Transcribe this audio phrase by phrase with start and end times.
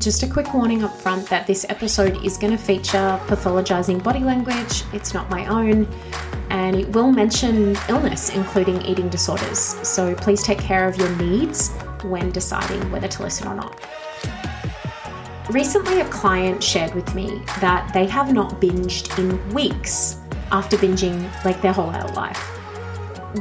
[0.00, 4.20] Just a quick warning up front that this episode is going to feature pathologizing body
[4.20, 4.82] language.
[4.94, 5.86] It's not my own,
[6.48, 9.58] and it will mention illness, including eating disorders.
[9.86, 11.68] So please take care of your needs
[12.02, 13.78] when deciding whether to listen or not.
[15.50, 20.16] Recently, a client shared with me that they have not binged in weeks
[20.50, 22.58] after binging like their whole adult life.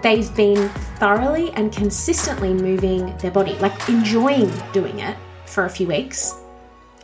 [0.03, 0.67] They've been
[0.98, 6.36] thoroughly and consistently moving their body, like enjoying doing it for a few weeks.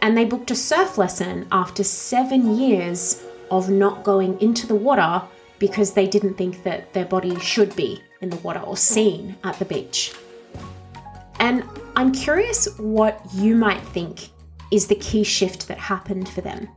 [0.02, 5.22] And they booked a surf lesson after seven years of not going into the water
[5.60, 9.58] because they didn't think that their body should be in the water or seen at
[9.60, 10.14] the beach.
[11.40, 11.64] And
[11.96, 14.30] I'm curious what you might think
[14.72, 16.70] is the key shift that happened for them.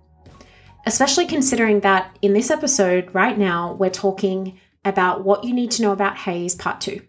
[0.87, 5.83] Especially considering that in this episode right now, we're talking about what you need to
[5.83, 7.03] know about HAES part two.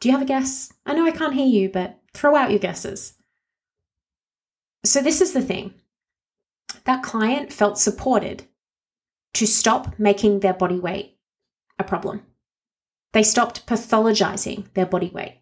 [0.00, 0.72] Do you have a guess?
[0.86, 3.14] I know I can't hear you, but throw out your guesses.
[4.84, 5.74] So, this is the thing
[6.84, 8.44] that client felt supported
[9.34, 11.18] to stop making their body weight
[11.78, 12.22] a problem.
[13.12, 15.40] They stopped pathologizing their body weight.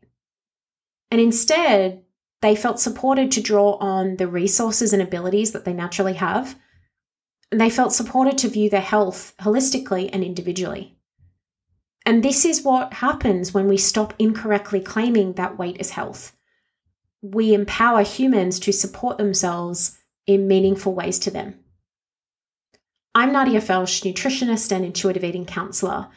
[1.10, 2.04] And instead,
[2.42, 6.58] they felt supported to draw on the resources and abilities that they naturally have.
[7.50, 10.96] And they felt supported to view their health holistically and individually.
[12.04, 16.35] And this is what happens when we stop incorrectly claiming that weight is health.
[17.22, 21.58] We empower humans to support themselves in meaningful ways to them.
[23.14, 26.08] I'm Nadia Felsch, nutritionist and intuitive eating counselor.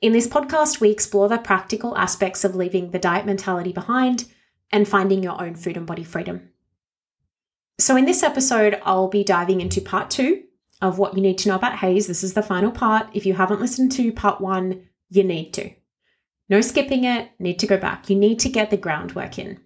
[0.00, 4.26] In this podcast, we explore the practical aspects of leaving the diet mentality behind
[4.70, 6.50] and finding your own food and body freedom.
[7.78, 10.44] So, in this episode, I'll be diving into part two
[10.80, 12.06] of what you need to know about HAES.
[12.06, 13.08] This is the final part.
[13.12, 15.70] If you haven't listened to part one, you need to.
[16.48, 18.08] No skipping it, need to go back.
[18.08, 19.60] You need to get the groundwork in.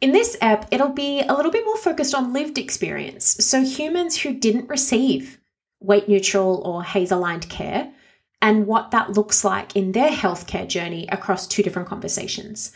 [0.00, 3.24] In this app, it'll be a little bit more focused on lived experience.
[3.24, 5.40] So, humans who didn't receive
[5.80, 7.92] weight neutral or HAES aligned care
[8.42, 12.72] and what that looks like in their healthcare journey across two different conversations.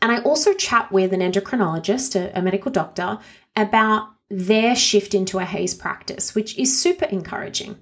[0.00, 3.18] And I also chat with an endocrinologist, a, a medical doctor,
[3.54, 7.76] about their shift into a HAES practice, which is super encouraging.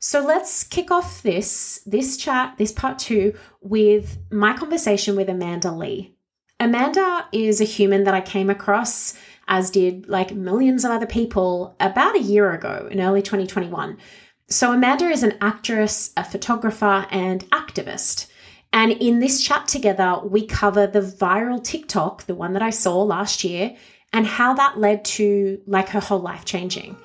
[0.00, 5.70] So let's kick off this this chat, this part 2 with my conversation with Amanda
[5.70, 6.16] Lee.
[6.62, 9.14] Amanda is a human that I came across
[9.48, 13.98] as did like millions of other people about a year ago in early 2021.
[14.46, 18.28] So Amanda is an actress, a photographer and activist.
[18.72, 23.02] And in this chat together, we cover the viral TikTok, the one that I saw
[23.02, 23.76] last year,
[24.12, 26.96] and how that led to like her whole life changing.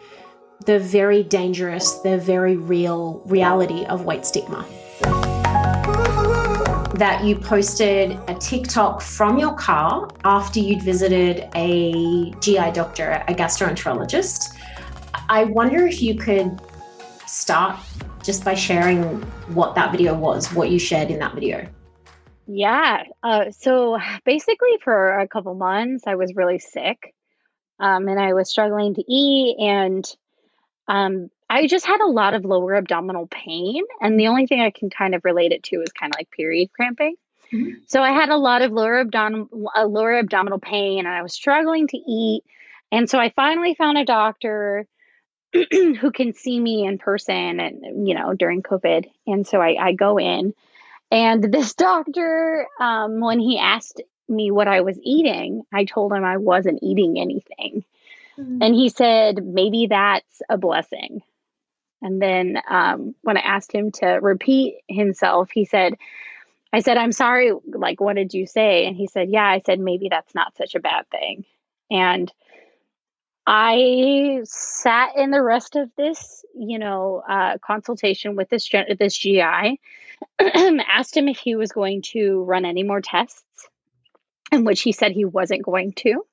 [0.68, 4.68] The very dangerous, the very real reality of weight stigma.
[6.98, 13.36] That you posted a TikTok from your car after you'd visited a GI doctor, a
[13.36, 14.58] gastroenterologist.
[15.30, 16.60] I wonder if you could
[17.28, 17.80] start
[18.24, 19.22] just by sharing
[19.54, 21.68] what that video was, what you shared in that video.
[22.48, 23.04] Yeah.
[23.22, 27.14] Uh, so basically, for a couple months, I was really sick
[27.80, 29.58] um, and I was struggling to eat.
[29.60, 30.06] And
[30.88, 33.84] um, I just had a lot of lower abdominal pain.
[34.02, 36.30] And the only thing I can kind of relate it to is kind of like
[36.32, 37.16] period cramping.
[37.54, 37.80] Mm-hmm.
[37.88, 39.48] So I had a lot of lower abdominal,
[39.88, 42.44] lower abdominal pain, and I was struggling to eat.
[42.92, 44.88] And so I finally found a doctor
[45.72, 49.94] who can see me in person and you know during covid and so i, I
[49.94, 50.54] go in
[51.12, 56.24] and this doctor um, when he asked me what i was eating i told him
[56.24, 57.86] i wasn't eating anything
[58.38, 58.62] mm-hmm.
[58.62, 61.22] and he said maybe that's a blessing
[62.02, 65.94] and then um, when i asked him to repeat himself he said
[66.74, 69.80] i said i'm sorry like what did you say and he said yeah i said
[69.80, 71.46] maybe that's not such a bad thing
[71.90, 72.32] and
[73.50, 78.70] I sat in the rest of this, you know, uh, consultation with this
[79.00, 79.80] this GI,
[80.40, 83.70] asked him if he was going to run any more tests,
[84.52, 86.26] in which he said he wasn't going to.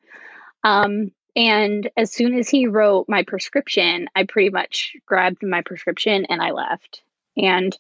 [0.65, 6.27] Um, and as soon as he wrote my prescription, I pretty much grabbed my prescription
[6.27, 7.03] and I left.
[7.37, 7.77] And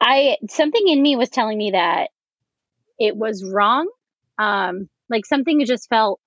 [0.00, 2.10] I something in me was telling me that
[2.98, 3.88] it was wrong.
[4.38, 6.20] Um, like something just felt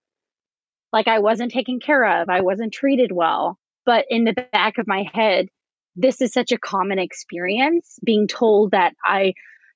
[0.93, 3.57] like I wasn't taken care of, I wasn't treated well.
[3.85, 5.47] But in the back of my head,
[5.95, 7.99] this is such a common experience.
[8.03, 9.33] Being told that I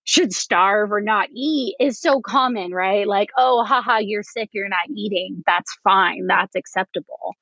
[0.10, 3.08] should starve or not eat is so common, right?
[3.08, 5.44] Like, oh, haha, you're sick, you're not eating.
[5.46, 7.36] That's fine, that's acceptable.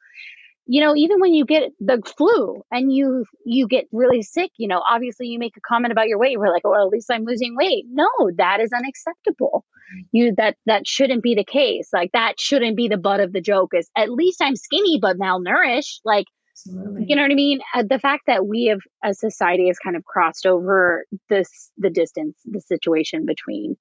[0.66, 4.68] you know even when you get the flu and you you get really sick you
[4.68, 6.38] know obviously you make a comment about your weight.
[6.38, 7.86] We're like well at least i'm losing weight.
[7.90, 9.64] No that is unacceptable.
[9.64, 10.18] Mm-hmm.
[10.18, 11.88] You that that shouldn't be the case.
[11.94, 15.18] Like that shouldn't be the butt of the joke is at least i'm skinny but
[15.18, 16.02] malnourished.
[16.04, 16.26] Like
[16.66, 17.06] Absolutely.
[17.08, 19.96] you know what i mean uh, the fact that we have as society has kind
[19.96, 23.78] of crossed over this the distance the situation between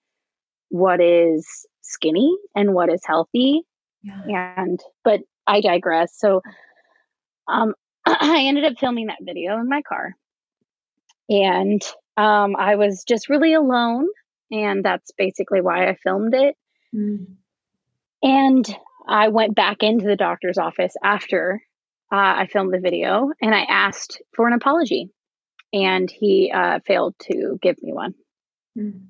[0.69, 3.62] what is skinny and what is healthy
[4.02, 4.55] yeah.
[4.56, 6.43] and but i digress so
[7.49, 7.75] um
[8.06, 10.14] i ended up filming that video in my car
[11.31, 11.82] and
[12.17, 14.06] um i was just really alone
[14.50, 16.56] and that's basically why I filmed it.
[16.94, 17.26] Mm.
[18.22, 18.76] And
[19.08, 21.62] I went back into the doctor's office after
[22.12, 25.11] uh, I filmed the video and I asked for an apology,
[25.73, 28.14] and he uh, failed to give me one.
[28.79, 29.06] Mm.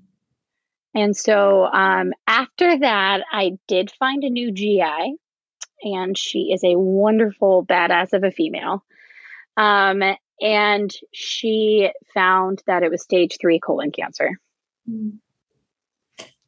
[0.94, 5.16] And so um, after that, I did find a new GI,
[5.82, 8.82] and she is a wonderful badass of a female.
[9.58, 10.02] Um,
[10.40, 14.40] and she found that it was stage three colon cancer.
[14.88, 15.18] Mm.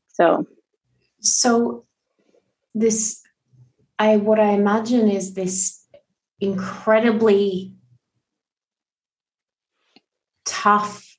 [0.08, 0.46] So,
[1.20, 1.84] so
[2.74, 3.22] this,
[3.98, 5.84] I what I imagine is this
[6.40, 7.72] incredibly
[10.44, 11.16] tough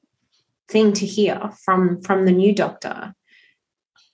[0.68, 3.14] thing to hear from from the new doctor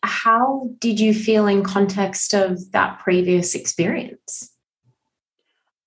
[0.04, 4.52] how did you feel in context of that previous experience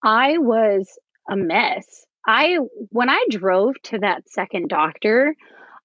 [0.03, 0.99] i was
[1.31, 2.59] a mess i
[2.91, 5.35] when i drove to that second doctor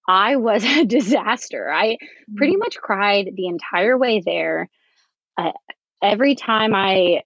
[0.07, 1.71] I was a disaster.
[1.71, 1.97] I
[2.35, 2.59] pretty mm.
[2.59, 4.69] much cried the entire way there.
[5.38, 5.51] Uh,
[6.01, 7.21] every time I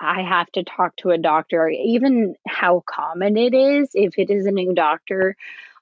[0.00, 4.46] I have to talk to a doctor, even how common it is, if it is
[4.46, 5.36] a new doctor,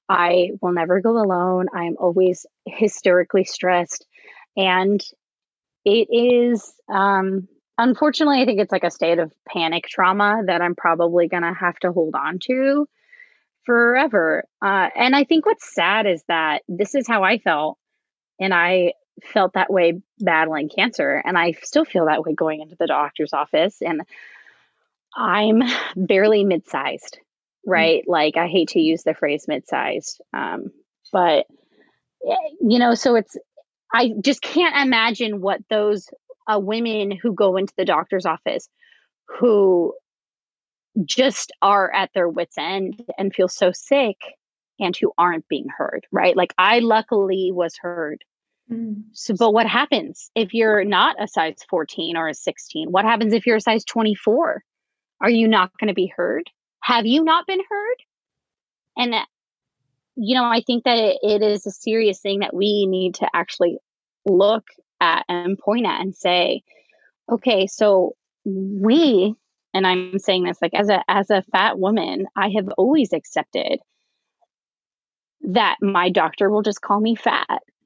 [0.08, 1.66] I will never go alone.
[1.72, 4.06] I'm always hysterically stressed.
[4.56, 5.00] And
[5.84, 10.74] it is, um, unfortunately, I think it's like a state of panic trauma that I'm
[10.74, 12.88] probably going to have to hold on to
[13.64, 14.44] forever.
[14.62, 17.78] Uh, and I think what's sad is that this is how I felt.
[18.40, 18.94] And I
[19.24, 21.22] felt that way battling cancer.
[21.24, 23.80] And I still feel that way going into the doctor's office.
[23.80, 24.02] And
[25.14, 25.62] I'm
[25.96, 27.18] barely mid sized,
[27.66, 27.70] mm.
[27.70, 28.02] right?
[28.02, 28.10] Mm-hmm.
[28.10, 30.20] Like, I hate to use the phrase mid sized.
[30.32, 30.70] Um,
[31.12, 31.46] but,
[32.26, 33.36] eh, you know, so it's,
[33.92, 36.08] I just can't imagine what those
[36.46, 38.68] uh, women who go into the doctor's office
[39.26, 39.94] who
[41.04, 44.16] just are at their wits end and feel so sick
[44.80, 48.24] and who aren't being heard right like i luckily was heard
[48.70, 49.02] mm.
[49.12, 53.32] so but what happens if you're not a size 14 or a 16 what happens
[53.32, 54.62] if you're a size 24
[55.20, 56.50] are you not going to be heard
[56.82, 57.96] have you not been heard
[58.96, 59.24] and uh,
[60.16, 63.28] you know i think that it, it is a serious thing that we need to
[63.34, 63.78] actually
[64.26, 64.64] look
[65.00, 66.62] at and point at and say
[67.30, 69.34] okay so we
[69.74, 73.80] and i'm saying this like as a as a fat woman i have always accepted
[75.42, 77.77] that my doctor will just call me fat mm-hmm.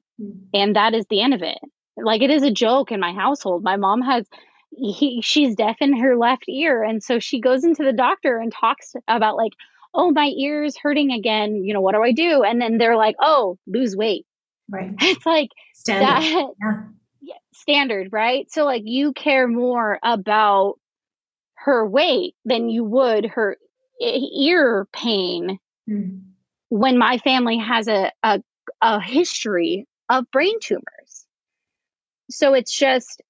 [0.53, 1.57] And that is the end of it.
[1.97, 3.63] Like it is a joke in my household.
[3.63, 4.27] My mom has
[4.75, 8.51] he, she's deaf in her left ear and so she goes into the doctor and
[8.51, 9.51] talks about like
[9.93, 11.63] oh my ear's hurting again.
[11.63, 12.43] You know what do i do?
[12.43, 14.25] And then they're like oh lose weight.
[14.69, 14.91] Right.
[15.01, 16.07] It's like standard.
[16.07, 16.83] that,
[17.21, 17.35] yeah.
[17.53, 18.51] standard right?
[18.51, 20.79] So like you care more about
[21.55, 23.57] her weight than you would her
[24.01, 25.59] ear pain.
[25.89, 26.19] Mm-hmm.
[26.69, 28.41] when my family has a, a,
[28.81, 31.25] a history of brain tumors.
[32.29, 33.21] So it's just,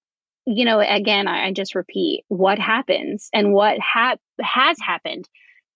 [0.45, 5.27] you know, again, I, I just repeat what happens and what ha- has happened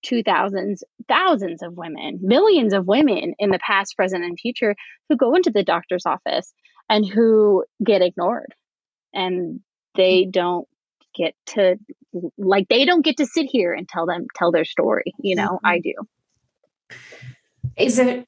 [0.04, 4.76] to thousands, thousands of women, millions of women in the past, present, and future
[5.10, 6.54] who go into the doctor's office
[6.90, 8.54] and who get ignored
[9.14, 9.60] and
[9.96, 10.32] they mm.
[10.32, 10.68] don't
[11.16, 11.78] get to
[12.38, 15.60] like they don't get to sit here and tell them tell their story you know
[15.64, 15.66] mm-hmm.
[15.66, 15.94] i do
[17.76, 18.28] is it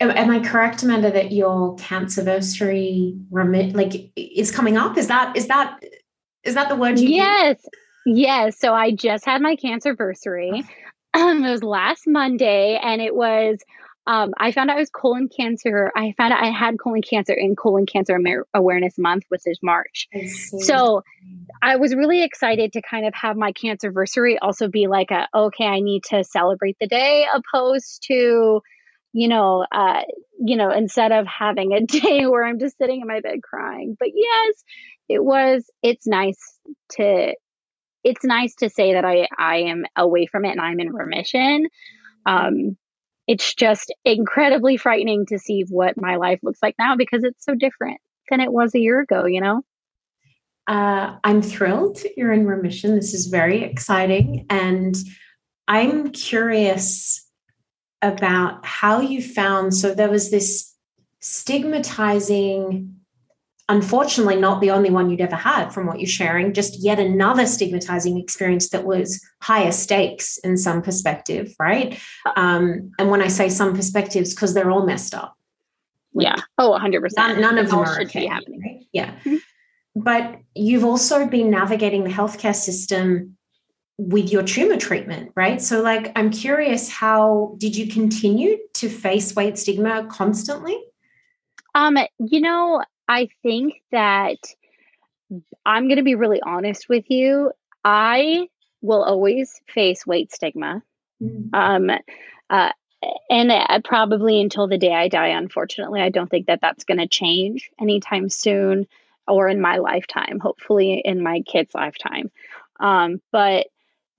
[0.00, 4.96] am i correct amanda that your cancerversary remit like is coming up?
[4.96, 5.82] Is that is that
[6.44, 7.64] is that the word you yes.
[8.06, 8.58] Yes.
[8.58, 10.66] So i just had my cancerversary.
[11.14, 13.58] Um, it was last monday and it was
[14.08, 15.92] um, I found out I was colon cancer.
[15.94, 18.18] I found out I had colon cancer in Colon Cancer
[18.54, 20.08] Awareness Month, which is March.
[20.14, 20.26] I
[20.60, 21.02] so
[21.60, 25.66] I was really excited to kind of have my cancerversary also be like a okay,
[25.66, 28.62] I need to celebrate the day, opposed to,
[29.12, 30.02] you know, uh,
[30.38, 33.96] you know, instead of having a day where I'm just sitting in my bed crying.
[33.98, 34.54] But yes,
[35.08, 35.70] it was.
[35.82, 36.58] It's nice
[36.92, 37.34] to.
[38.04, 41.66] It's nice to say that I I am away from it and I'm in remission.
[42.26, 42.76] Um,
[43.26, 47.54] it's just incredibly frightening to see what my life looks like now because it's so
[47.54, 48.00] different
[48.30, 49.62] than it was a year ago, you know?
[50.68, 52.94] uh, I'm thrilled you're in remission.
[52.94, 54.46] This is very exciting.
[54.50, 54.94] And
[55.66, 57.26] I'm curious
[58.02, 60.74] about how you found so there was this
[61.20, 62.94] stigmatizing
[63.68, 67.44] unfortunately not the only one you'd ever had from what you're sharing just yet another
[67.44, 71.98] stigmatizing experience that was higher stakes in some perspective right?
[72.36, 75.34] Um, and when i say some perspectives because they're all messed up.
[76.14, 76.36] Like, yeah.
[76.56, 78.60] Oh 100% none, none of them are okay, happening.
[78.60, 78.86] right?
[78.92, 79.14] yeah.
[79.24, 79.36] Mm-hmm.
[79.96, 83.37] but you've also been navigating the healthcare system
[83.98, 85.60] with your tumor treatment, right?
[85.60, 90.80] So, like, I'm curious, how did you continue to face weight stigma constantly?
[91.74, 94.38] Um, you know, I think that
[95.66, 97.52] I'm going to be really honest with you.
[97.84, 98.48] I
[98.80, 100.82] will always face weight stigma.
[101.20, 101.54] Mm-hmm.
[101.54, 101.90] Um,
[102.48, 102.72] uh,
[103.30, 106.98] and uh, probably until the day I die, unfortunately, I don't think that that's going
[106.98, 108.86] to change anytime soon
[109.26, 112.30] or in my lifetime, hopefully in my kid's lifetime.
[112.80, 113.66] Um, but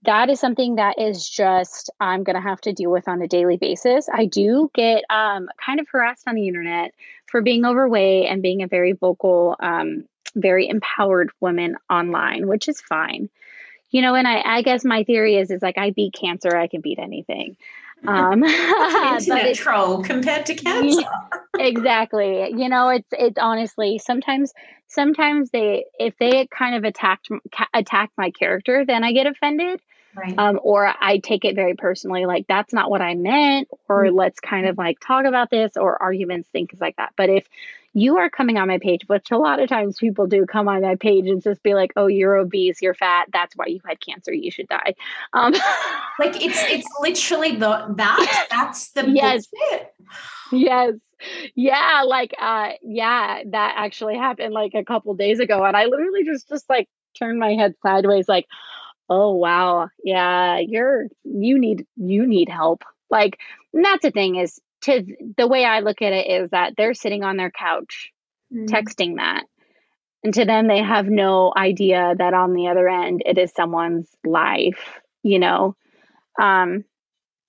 [0.04, 3.28] that is something that is just I'm going to have to deal with on a
[3.28, 4.08] daily basis.
[4.12, 6.94] I do get um, kind of harassed on the internet
[7.26, 12.80] for being overweight and being a very vocal, um, very empowered woman online, which is
[12.82, 13.30] fine.
[13.92, 16.68] You know, and I, I guess my theory is is like I beat cancer, I
[16.68, 17.58] can beat anything.
[18.08, 21.02] Um, internet troll compared to cancer.
[21.60, 22.52] exactly.
[22.56, 24.54] You know, it's it's honestly sometimes
[24.88, 27.30] sometimes they if they kind of attacked
[27.74, 29.82] attack my character, then I get offended.
[30.16, 30.38] Right.
[30.38, 34.16] Um, or I take it very personally, like that's not what I meant, or mm-hmm.
[34.16, 37.14] let's kind of like talk about this, or arguments, things like that.
[37.16, 37.46] But if
[37.94, 40.82] you are coming on my page, which a lot of times people do come on
[40.82, 44.00] my page and just be like, "Oh, you're obese, you're fat, that's why you had
[44.00, 44.94] cancer, you should die."
[45.34, 45.54] Um,
[46.20, 49.94] like it's it's literally the that that's the yes, bullshit.
[50.52, 50.94] yes,
[51.56, 56.24] yeah, like uh, yeah, that actually happened like a couple days ago, and I literally
[56.24, 58.46] just just like turned my head sideways, like
[59.10, 63.40] oh wow yeah you're you need you need help like
[63.74, 65.04] that's the thing is to
[65.38, 68.12] the way i look at it is that they're sitting on their couch
[68.54, 68.68] mm.
[68.68, 69.44] texting that
[70.24, 74.10] and to them they have no idea that on the other end it is someone's
[74.26, 75.76] life you know
[76.40, 76.84] um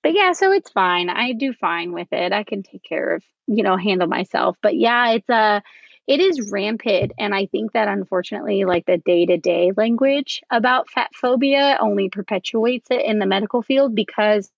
[0.02, 3.24] but yeah so it's fine i do fine with it i can take care of
[3.46, 5.62] you know handle myself but yeah it's a
[6.10, 7.12] it is rampant.
[7.20, 12.08] And I think that unfortunately, like the day to day language about fat phobia only
[12.08, 14.50] perpetuates it in the medical field because.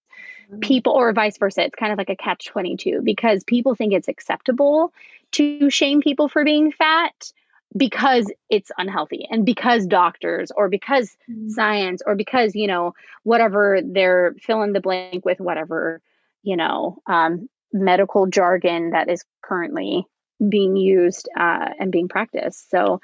[0.61, 4.09] People, or vice versa, it's kind of like a catch 22 because people think it's
[4.09, 4.93] acceptable
[5.33, 7.33] to shame people for being fat
[7.75, 11.49] because it's unhealthy and because doctors or because mm-hmm.
[11.49, 12.93] science or because you know
[13.23, 16.03] whatever they're fill in the blank with whatever
[16.43, 20.07] you know um, medical jargon that is currently
[20.49, 22.71] being used uh, and being practiced.
[22.71, 23.01] So,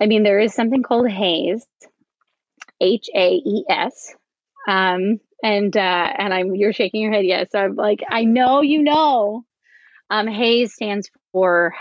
[0.00, 1.66] I mean, there is something called HAES,
[2.80, 4.14] H A E S,
[4.68, 7.48] um, and uh, and I'm you're shaking your head yes.
[7.52, 9.44] So I'm like, I know you know.
[10.10, 11.74] Um, HAES stands for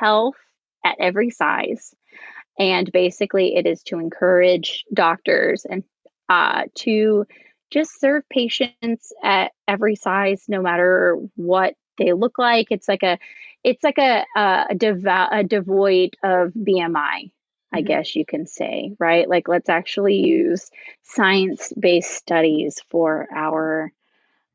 [0.00, 0.36] Health
[0.84, 1.94] at Every Size,
[2.58, 5.84] and basically, it is to encourage doctors and
[6.28, 7.26] uh, to
[7.70, 12.68] just serve patients at every size, no matter what they look like.
[12.70, 13.18] It's like a
[13.64, 17.30] it's like a a, devo- a devoid of BMI.
[17.72, 17.86] I mm-hmm.
[17.86, 19.28] guess you can say, right?
[19.28, 20.70] Like, let's actually use
[21.02, 23.92] science based studies for our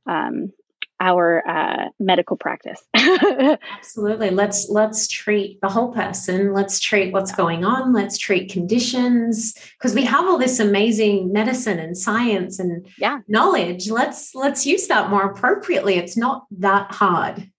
[0.06, 0.54] um,
[1.00, 2.82] our uh, medical practice.
[2.96, 4.32] Absolutely.
[4.32, 6.54] Let's let's treat the whole person.
[6.54, 7.94] Let's treat what's going on.
[7.94, 13.20] Let's treat conditions because we have all this amazing medicine and science and yeah.
[13.28, 13.90] knowledge.
[13.90, 15.96] Let's let's use that more appropriately.
[15.96, 17.50] It's not that hard.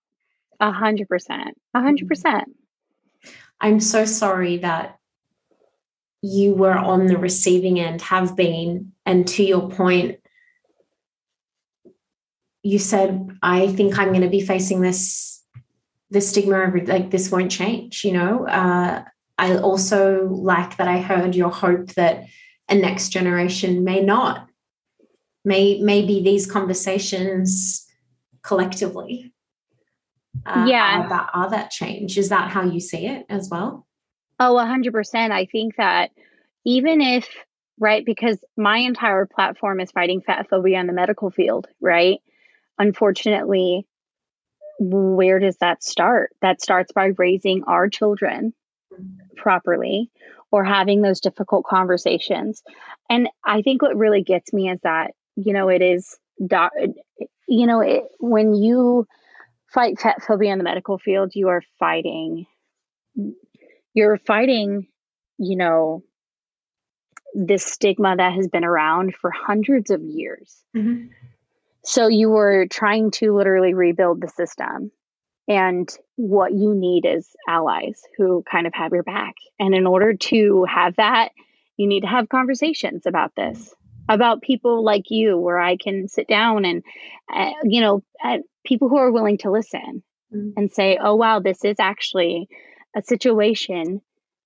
[0.60, 1.56] A hundred percent.
[1.74, 2.08] A hundred mm-hmm.
[2.08, 2.56] percent.
[3.60, 4.97] I'm so sorry that
[6.22, 10.18] you were on the receiving end, have been, and to your point,
[12.62, 15.42] you said, I think I'm going to be facing this,
[16.10, 18.46] this stigma like this won't change, you know?
[18.46, 19.04] Uh,
[19.38, 22.24] I also like that I heard your hope that
[22.68, 24.48] a next generation may not,
[25.44, 27.86] may, maybe these conversations
[28.42, 29.32] collectively
[30.44, 31.04] uh, yeah.
[31.04, 32.18] are that, are that change?
[32.18, 33.86] Is that how you see it as well
[34.40, 36.10] oh 100% i think that
[36.64, 37.28] even if
[37.78, 42.18] right because my entire platform is fighting fat phobia in the medical field right?
[42.78, 43.86] Unfortunately
[44.80, 46.30] where does that start?
[46.40, 48.54] That starts by raising our children
[49.36, 50.08] properly
[50.52, 52.62] or having those difficult conversations.
[53.10, 56.16] And i think what really gets me is that you know it is
[57.48, 59.06] you know it, when you
[59.72, 62.46] fight fat phobia in the medical field, you are fighting
[63.98, 64.86] you're fighting
[65.38, 66.02] you know,
[67.34, 70.56] this stigma that has been around for hundreds of years.
[70.76, 71.06] Mm-hmm.
[71.84, 74.90] So you were trying to literally rebuild the system.
[75.46, 79.34] And what you need is allies who kind of have your back.
[79.58, 81.30] And in order to have that,
[81.76, 83.74] you need to have conversations about this,
[84.08, 86.82] about people like you, where I can sit down and,
[87.32, 90.02] uh, you know, uh, people who are willing to listen
[90.34, 90.50] mm-hmm.
[90.56, 92.48] and say, oh, wow, this is actually
[92.96, 94.00] a situation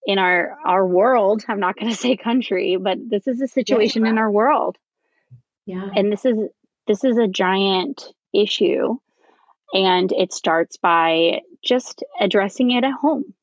[0.04, 4.04] in our our world i'm not going to say country but this is a situation
[4.04, 4.76] yeah, in our world.
[5.66, 5.88] Yeah.
[5.94, 6.38] And this is
[6.86, 8.96] this is a giant issue
[9.72, 13.34] and it starts by just addressing it at home.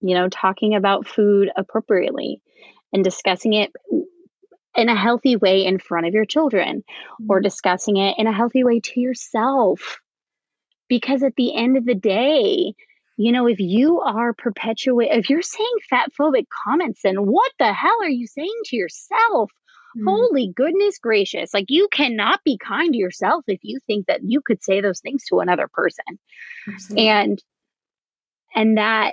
[0.00, 2.42] You know talking about food appropriately
[2.92, 3.72] and discussing it
[4.76, 7.30] in a healthy way in front of your children mm-hmm.
[7.30, 10.00] or discussing it in a healthy way to yourself.
[10.88, 12.74] Because at the end of the day
[13.20, 17.70] you know, if you are perpetuate, if you're saying fat phobic comments, then what the
[17.70, 19.50] hell are you saying to yourself?
[19.94, 20.04] Mm.
[20.06, 21.52] Holy goodness gracious.
[21.52, 25.00] Like you cannot be kind to yourself if you think that you could say those
[25.00, 26.18] things to another person.
[26.66, 27.08] Absolutely.
[27.08, 27.42] And,
[28.54, 29.12] and that,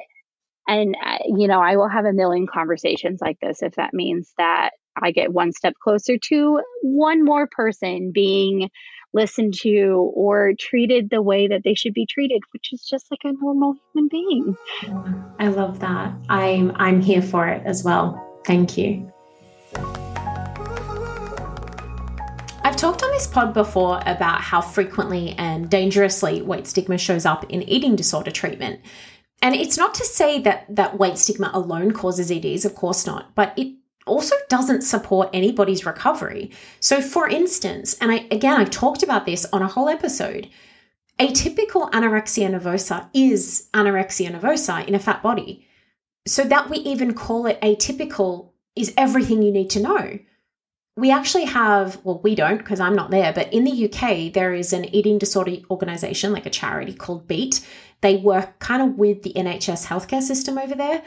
[0.69, 4.31] and, uh, you know, I will have a million conversations like this if that means
[4.37, 4.69] that
[5.01, 8.69] I get one step closer to one more person being
[9.13, 13.21] listened to or treated the way that they should be treated, which is just like
[13.23, 14.57] a normal human being.
[15.39, 16.13] I love that.
[16.29, 18.23] I'm I'm here for it as well.
[18.45, 19.11] Thank you.
[22.63, 27.45] I've talked on this pod before about how frequently and dangerously weight stigma shows up
[27.49, 28.81] in eating disorder treatment.
[29.41, 33.33] And it's not to say that that weight stigma alone causes EDs, of course not,
[33.35, 33.76] but it
[34.07, 36.51] also doesn't support anybody's recovery.
[36.79, 40.49] So, for instance, and I again, I've talked about this on a whole episode,
[41.19, 45.67] atypical anorexia nervosa is anorexia nervosa in a fat body.
[46.25, 50.19] So, that we even call it atypical is everything you need to know.
[50.95, 54.53] We actually have, well, we don't because I'm not there, but in the UK, there
[54.53, 57.65] is an eating disorder organization, like a charity called BEAT.
[58.01, 61.03] They work kind of with the NHS healthcare system over there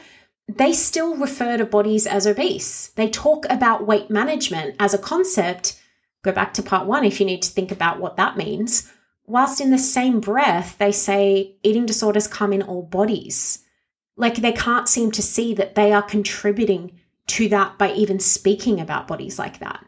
[0.57, 2.89] they still refer to bodies as obese.
[2.89, 5.79] They talk about weight management as a concept.
[6.23, 8.91] Go back to part one if you need to think about what that means.
[9.25, 13.59] Whilst in the same breath, they say eating disorders come in all bodies.
[14.17, 18.79] Like they can't seem to see that they are contributing to that by even speaking
[18.79, 19.85] about bodies like that.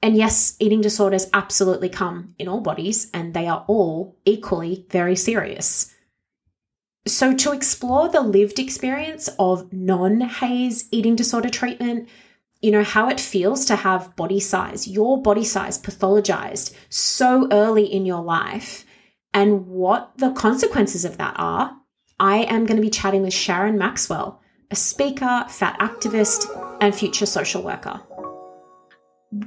[0.00, 5.16] And yes, eating disorders absolutely come in all bodies, and they are all equally very
[5.16, 5.92] serious.
[7.08, 12.06] So, to explore the lived experience of non HAES eating disorder treatment,
[12.60, 17.86] you know, how it feels to have body size, your body size pathologized so early
[17.86, 18.84] in your life,
[19.32, 21.74] and what the consequences of that are,
[22.20, 26.44] I am going to be chatting with Sharon Maxwell, a speaker, fat activist,
[26.82, 28.02] and future social worker.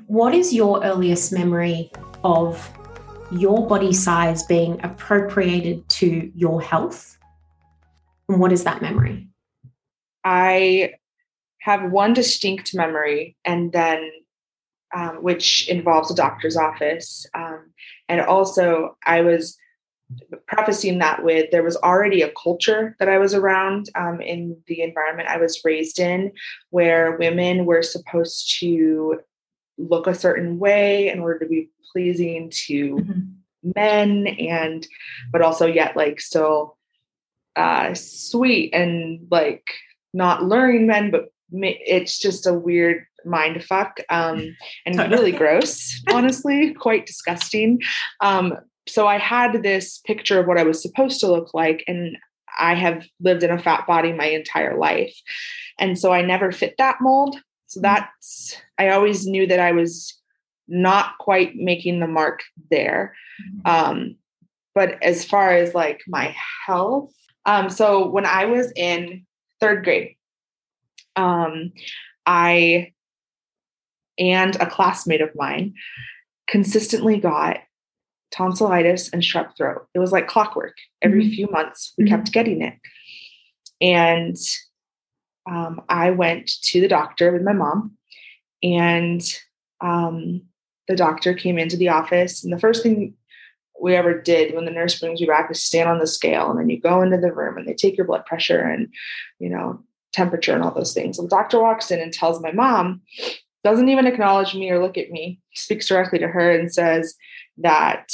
[0.07, 1.91] What is your earliest memory
[2.23, 2.71] of
[3.29, 7.19] your body size being appropriated to your health?
[8.31, 9.27] And what is that memory?
[10.23, 10.93] I
[11.59, 14.09] have one distinct memory, and then
[14.95, 17.25] um, which involves a doctor's office.
[17.33, 17.71] Um,
[18.09, 19.57] and also, I was
[20.47, 24.81] prefacing that with there was already a culture that I was around um, in the
[24.81, 26.33] environment I was raised in
[26.69, 29.21] where women were supposed to
[29.77, 33.71] look a certain way in order to be pleasing to mm-hmm.
[33.73, 34.85] men and
[35.31, 36.77] but also yet like still
[37.55, 39.65] uh, sweet and like
[40.13, 46.73] not luring men, but it's just a weird mind fuck um, and really gross, honestly,
[46.73, 47.81] quite disgusting.
[48.21, 52.17] Um, so I had this picture of what I was supposed to look like, and
[52.59, 55.15] I have lived in a fat body my entire life.
[55.79, 57.37] And so I never fit that mold.
[57.67, 57.83] So mm.
[57.83, 60.17] that's, I always knew that I was
[60.67, 63.15] not quite making the mark there.
[63.41, 63.91] Mm-hmm.
[63.91, 64.15] Um,
[64.73, 66.35] but as far as like my
[66.65, 67.13] health,
[67.45, 69.25] um, so when I was in
[69.59, 70.15] third grade,
[71.15, 71.71] um,
[72.25, 72.93] I
[74.17, 75.73] and a classmate of mine
[76.47, 77.57] consistently got
[78.31, 79.87] tonsillitis and strep throat.
[79.93, 80.75] It was like clockwork.
[81.01, 81.33] Every mm-hmm.
[81.33, 82.15] few months, we mm-hmm.
[82.15, 82.75] kept getting it.
[83.79, 84.37] And
[85.49, 87.97] um, I went to the doctor with my mom,
[88.61, 89.21] and
[89.81, 90.41] um,
[90.87, 92.43] the doctor came into the office.
[92.43, 93.15] And the first thing
[93.81, 96.59] we ever did when the nurse brings you back is stand on the scale and
[96.59, 98.87] then you go into the room and they take your blood pressure and
[99.39, 99.81] you know
[100.13, 103.01] temperature and all those things and the doctor walks in and tells my mom
[103.63, 107.15] doesn't even acknowledge me or look at me speaks directly to her and says
[107.57, 108.11] that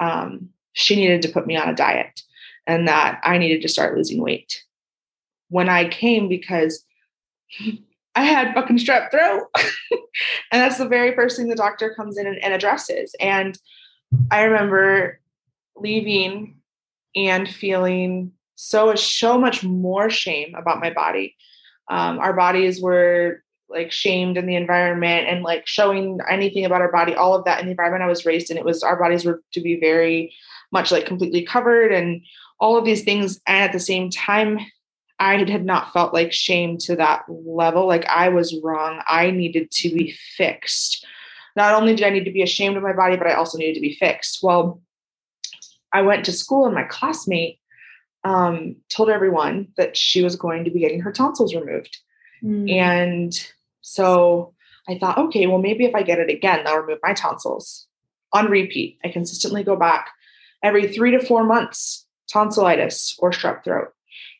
[0.00, 2.20] um, she needed to put me on a diet
[2.66, 4.62] and that i needed to start losing weight
[5.48, 6.84] when i came because
[8.14, 9.46] I had fucking strep throat.
[10.50, 13.14] and that's the very first thing the doctor comes in and, and addresses.
[13.20, 13.56] And
[14.30, 15.20] I remember
[15.76, 16.60] leaving
[17.14, 21.36] and feeling so so much more shame about my body.
[21.90, 26.90] Um, our bodies were like shamed in the environment and like showing anything about our
[26.90, 28.56] body, all of that in the environment I was raised in.
[28.56, 30.34] It was our bodies were to be very
[30.72, 32.22] much like completely covered and
[32.60, 33.40] all of these things.
[33.46, 34.58] And at the same time,
[35.18, 37.86] I had not felt like shame to that level.
[37.86, 39.02] Like I was wrong.
[39.06, 41.04] I needed to be fixed.
[41.58, 43.74] Not only did I need to be ashamed of my body, but I also needed
[43.74, 44.44] to be fixed.
[44.44, 44.80] Well,
[45.92, 47.58] I went to school and my classmate
[48.22, 51.98] um, told everyone that she was going to be getting her tonsils removed.
[52.44, 52.70] Mm.
[52.70, 53.48] And
[53.80, 54.54] so
[54.88, 57.88] I thought, okay, well, maybe if I get it again, they'll remove my tonsils
[58.32, 59.00] on repeat.
[59.04, 60.10] I consistently go back
[60.62, 63.88] every three to four months, tonsillitis or strep throat.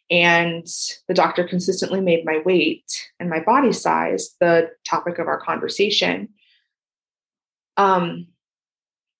[0.08, 0.68] And
[1.08, 6.28] the doctor consistently made my weight and my body size the topic of our conversation.
[7.78, 8.26] Um,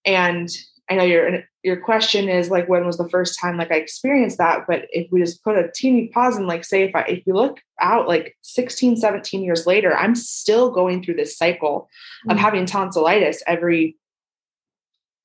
[0.04, 0.50] and
[0.90, 4.38] I know your your question is like when was the first time like I experienced
[4.38, 7.26] that, but if we just put a teeny pause and like say if I if
[7.26, 11.88] you look out like 16, 17 years later, I'm still going through this cycle
[12.24, 12.30] mm-hmm.
[12.30, 13.96] of having tonsillitis every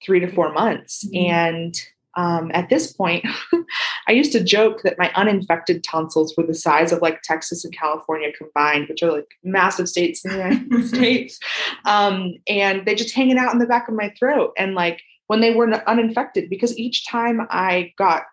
[0.03, 1.05] three to four months.
[1.05, 1.31] Mm-hmm.
[1.31, 1.81] And
[2.15, 3.25] um, at this point,
[4.07, 7.75] I used to joke that my uninfected tonsils were the size of like Texas and
[7.75, 11.39] California combined, which are like massive states in the United States.
[11.85, 14.53] Um, and they just hanging out in the back of my throat.
[14.57, 18.23] And like when they were uninfected, because each time I got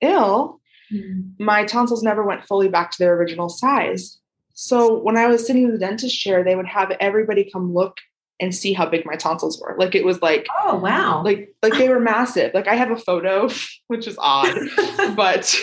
[0.00, 0.60] ill,
[0.92, 1.30] mm.
[1.38, 4.18] my tonsils never went fully back to their original size.
[4.52, 7.98] So when I was sitting in the dentist chair, they would have everybody come look
[8.38, 9.76] and see how big my tonsils were.
[9.78, 12.52] Like it was like, oh wow, like like they were massive.
[12.54, 13.48] Like I have a photo,
[13.86, 14.54] which is odd,
[15.16, 15.54] but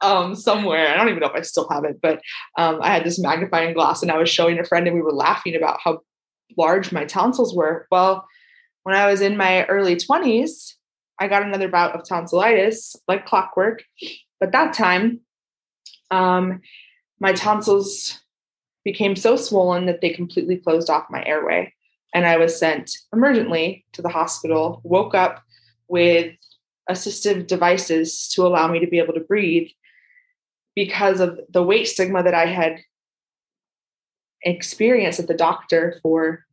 [0.00, 2.20] um somewhere I don't even know if I still have it, but
[2.56, 5.12] um I had this magnifying glass and I was showing a friend and we were
[5.12, 6.00] laughing about how
[6.56, 7.86] large my tonsils were.
[7.90, 8.26] Well,
[8.84, 10.74] when I was in my early 20s,
[11.20, 13.84] I got another bout of tonsillitis, like clockwork.
[14.40, 15.20] But that time,
[16.10, 16.62] um,
[17.20, 18.18] my tonsils
[18.84, 21.74] became so swollen that they completely closed off my airway
[22.12, 25.42] and I was sent emergently to the hospital, woke up
[25.88, 26.34] with
[26.90, 29.68] assistive devices to allow me to be able to breathe
[30.74, 32.78] because of the weight stigma that I had
[34.42, 36.46] experienced at the doctor for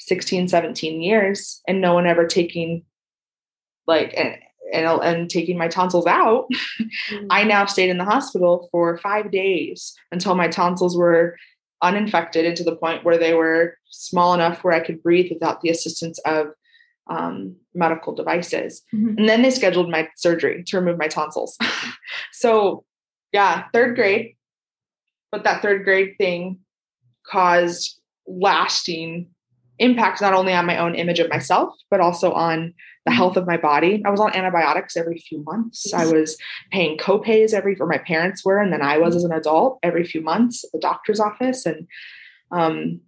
[0.00, 2.84] 16, 17 years and no one ever taking
[3.86, 4.36] like and
[4.72, 6.46] and, and taking my tonsils out.
[6.80, 7.26] Mm-hmm.
[7.30, 11.36] I now stayed in the hospital for 5 days until my tonsils were
[11.82, 15.60] uninfected and to the point where they were small enough where I could breathe without
[15.60, 16.48] the assistance of
[17.08, 18.82] um, medical devices.
[18.94, 19.18] Mm-hmm.
[19.18, 21.56] And then they scheduled my surgery to remove my tonsils.
[22.32, 22.84] so,
[23.32, 24.36] yeah, third grade.
[25.32, 26.58] But that third grade thing
[27.26, 29.28] caused lasting
[29.78, 33.16] impact not only on my own image of myself, but also on the mm-hmm.
[33.16, 34.02] health of my body.
[34.04, 35.92] I was on antibiotics every few months.
[35.94, 36.36] I was
[36.70, 39.18] paying copays every, or my parents were, and then I was mm-hmm.
[39.18, 41.66] as an adult every few months at the doctor's office.
[41.66, 41.86] And
[42.50, 43.00] um,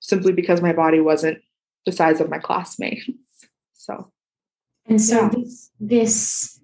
[0.00, 1.38] simply because my body wasn't
[1.86, 3.08] the size of my classmates.
[3.72, 4.12] So,
[4.84, 5.28] and so yeah.
[5.30, 6.60] this, this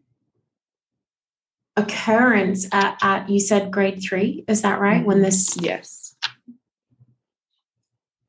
[1.75, 5.03] occurrence at, at, you said grade three, is that right?
[5.03, 5.25] When mm-hmm.
[5.25, 6.15] this, yes.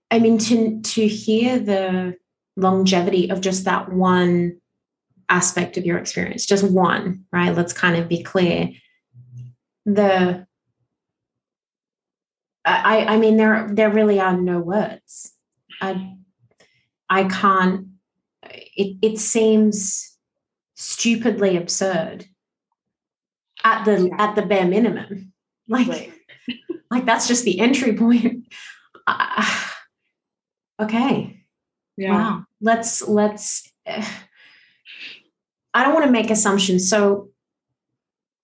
[0.10, 2.16] I mean, to, to hear the
[2.58, 4.60] longevity of just that one
[5.30, 7.56] aspect of your experience, just one, right?
[7.56, 8.72] Let's kind of be clear.
[9.86, 10.46] The
[12.66, 15.34] I, I mean, there there really are no words.
[15.80, 16.16] I
[17.10, 17.88] I can't.
[18.44, 20.18] It it seems
[20.76, 22.26] stupidly absurd
[23.64, 25.32] at the at the bare minimum.
[25.68, 26.14] Like right.
[26.92, 28.54] like that's just the entry point.
[29.06, 29.70] Uh,
[30.82, 31.46] okay,
[31.96, 32.12] yeah.
[32.12, 32.47] Wow.
[32.62, 36.90] Let's let's I don't want to make assumptions.
[36.90, 37.30] So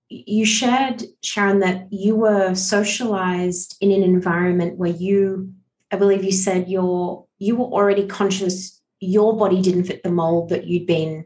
[0.10, 5.52] you shared, Sharon, that you were socialized in an environment where you,
[5.92, 10.50] I believe you said you're you were already conscious your body didn't fit the mold
[10.50, 11.26] that you'd been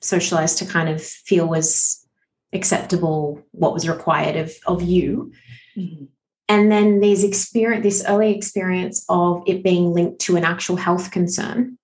[0.00, 2.06] socialized to kind of feel was
[2.54, 5.32] acceptable, what was required of, of you.
[5.76, 6.06] Mm-hmm
[6.50, 11.12] and then there's experience this early experience of it being linked to an actual health
[11.12, 11.78] concern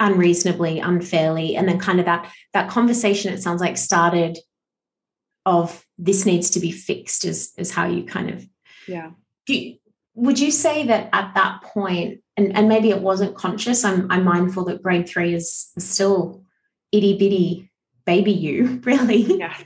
[0.00, 4.38] unreasonably unfairly and then kind of that that conversation it sounds like started
[5.46, 8.46] of this needs to be fixed is is how you kind of
[8.88, 9.10] yeah.
[9.46, 9.76] You,
[10.14, 14.24] would you say that at that point and, and maybe it wasn't conscious i'm i'm
[14.24, 16.42] mindful that grade three is, is still
[16.92, 17.70] itty bitty
[18.10, 19.38] baby you really.
[19.38, 19.56] Yeah.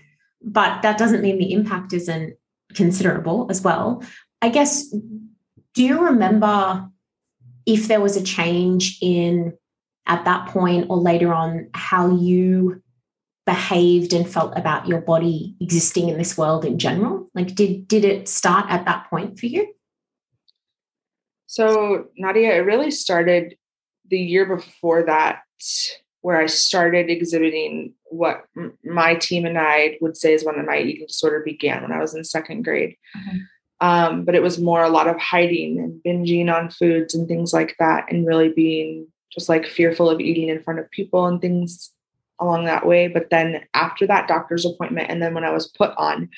[0.43, 2.35] But that doesn't mean the impact isn't
[2.75, 4.03] considerable as well.
[4.43, 4.91] I guess,
[5.75, 6.91] do you remember
[7.65, 9.55] if there was a change in
[10.07, 12.83] at that point or later on how you
[13.47, 17.29] behaved and felt about your body existing in this world in general?
[17.35, 19.75] Like did did it start at that point for you?
[21.47, 23.57] So, Nadia, it really started
[24.11, 25.43] the year before that
[26.21, 28.45] where I started exhibiting what
[28.83, 32.15] my team and I would say is when my eating disorder began when I was
[32.15, 32.97] in second grade.
[33.17, 33.39] Mm-hmm.
[33.81, 37.53] Um, but it was more a lot of hiding and binging on foods and things
[37.53, 41.41] like that, and really being just like fearful of eating in front of people and
[41.41, 41.91] things
[42.41, 43.09] along that way.
[43.09, 46.29] But then after that doctor's appointment, and then when I was put on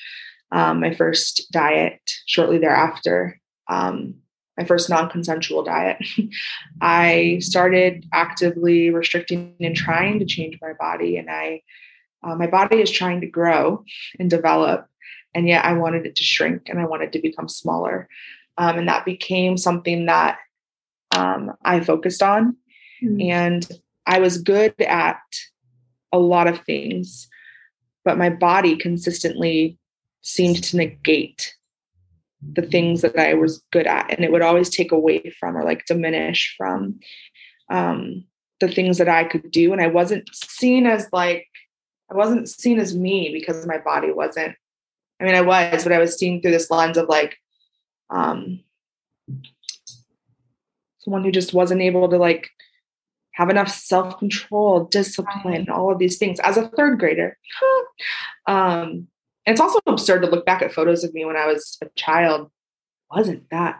[0.51, 4.15] um, my first diet shortly thereafter, um,
[4.57, 5.97] my first non-consensual diet
[6.81, 11.17] i started actively restricting and trying to change my body.
[11.17, 11.61] And i
[12.23, 13.85] uh, my body is trying to grow
[14.19, 14.87] and develop
[15.35, 18.09] and yet i wanted it to shrink and i wanted to become smaller.
[18.57, 20.39] Um, and that became something that
[21.15, 22.57] um, i focused on
[23.03, 23.21] mm-hmm.
[23.21, 23.67] and
[24.05, 25.19] i was good at
[26.11, 27.27] a lot of things
[28.03, 29.77] but my body consistently
[30.21, 31.55] seemed to negate
[32.41, 35.63] the things that I was good at, and it would always take away from or
[35.63, 36.99] like diminish from
[37.69, 38.25] um,
[38.59, 39.73] the things that I could do.
[39.73, 41.47] And I wasn't seen as like
[42.11, 44.55] I wasn't seen as me because my body wasn't.
[45.19, 47.37] I mean, I was, but I was seen through this lens of like
[48.09, 48.61] um,
[50.99, 52.49] someone who just wasn't able to like
[53.37, 57.37] have enough self control, discipline, all of these things as a third grader.
[58.47, 59.07] um,
[59.45, 61.87] and it's also absurd to look back at photos of me when I was a
[61.95, 62.49] child.
[63.11, 63.79] Wasn't that,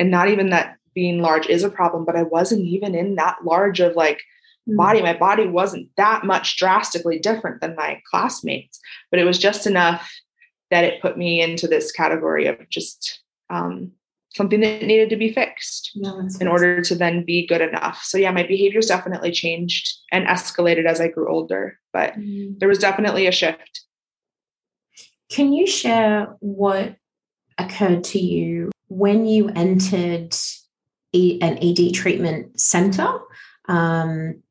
[0.00, 3.44] and not even that being large is a problem, but I wasn't even in that
[3.44, 4.22] large of like
[4.68, 4.76] mm.
[4.76, 5.00] body.
[5.00, 8.80] My body wasn't that much drastically different than my classmates,
[9.12, 10.10] but it was just enough
[10.72, 13.92] that it put me into this category of just um,
[14.36, 15.98] something that needed to be fixed
[16.40, 18.02] in order to then be good enough.
[18.02, 22.58] So yeah, my behaviors definitely changed and escalated as I grew older, but mm.
[22.58, 23.84] there was definitely a shift.
[25.30, 26.96] Can you share what
[27.56, 30.34] occurred to you when you entered
[31.14, 33.08] an ED treatment center?
[33.68, 34.42] Um,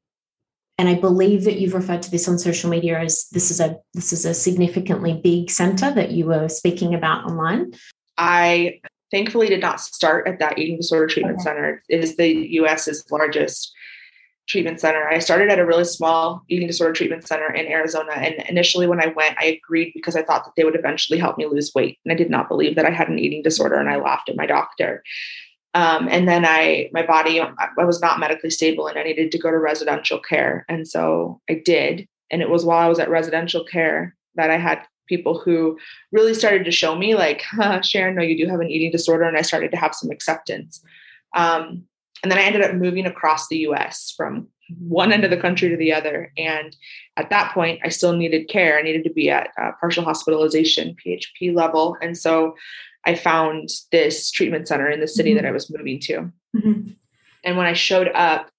[0.78, 3.78] and I believe that you've referred to this on social media as this is a
[3.94, 7.74] this is a significantly big center that you were speaking about online.
[8.18, 8.82] I
[9.16, 11.44] thankfully did not start at that eating disorder treatment okay.
[11.44, 11.82] center.
[11.88, 13.74] It is the US's largest
[14.50, 15.08] treatment center.
[15.08, 18.12] I started at a really small eating disorder treatment center in Arizona.
[18.12, 21.38] And initially, when I went, I agreed because I thought that they would eventually help
[21.38, 21.98] me lose weight.
[22.04, 23.76] And I did not believe that I had an eating disorder.
[23.76, 25.02] And I laughed at my doctor.
[25.74, 29.40] Um, and then I, my body, I was not medically stable and I needed to
[29.40, 30.66] go to residential care.
[30.68, 32.06] And so I did.
[32.30, 35.78] And it was while I was at residential care that I had people who
[36.12, 39.24] really started to show me, like, huh, Sharon, no, you do have an eating disorder.
[39.24, 40.82] And I started to have some acceptance.
[41.36, 41.84] Um,
[42.24, 44.48] and then I ended up moving across the US from
[44.80, 46.32] one end of the country to the other.
[46.38, 46.76] And
[47.18, 48.78] at that point, I still needed care.
[48.78, 51.98] I needed to be at uh, partial hospitalization, PHP level.
[52.02, 52.56] And so
[53.06, 55.38] I found this treatment center in the city mm-hmm.
[55.38, 56.32] that I was moving to.
[56.56, 56.90] Mm-hmm.
[57.44, 58.50] And when I showed up,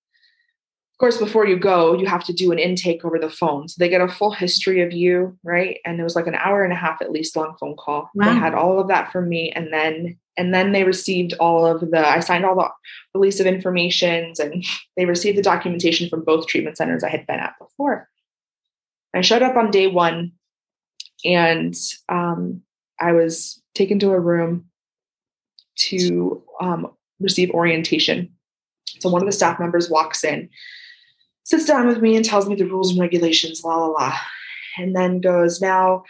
[0.96, 3.68] of course, before you go, you have to do an intake over the phone.
[3.68, 5.76] So they get a full history of you, right?
[5.84, 8.08] And it was like an hour and a half at least long phone call.
[8.14, 8.32] Wow.
[8.32, 9.52] They had all of that from me.
[9.52, 12.68] And then and then they received all of the i signed all the
[13.14, 14.64] release of informations and
[14.96, 18.08] they received the documentation from both treatment centers i had been at before
[19.14, 20.32] i showed up on day one
[21.24, 21.74] and
[22.08, 22.60] um,
[23.00, 24.66] i was taken to a room
[25.76, 28.30] to um, receive orientation
[29.00, 30.48] so one of the staff members walks in
[31.46, 34.18] sits down with me and tells me the rules and regulations la la la
[34.78, 36.02] and then goes now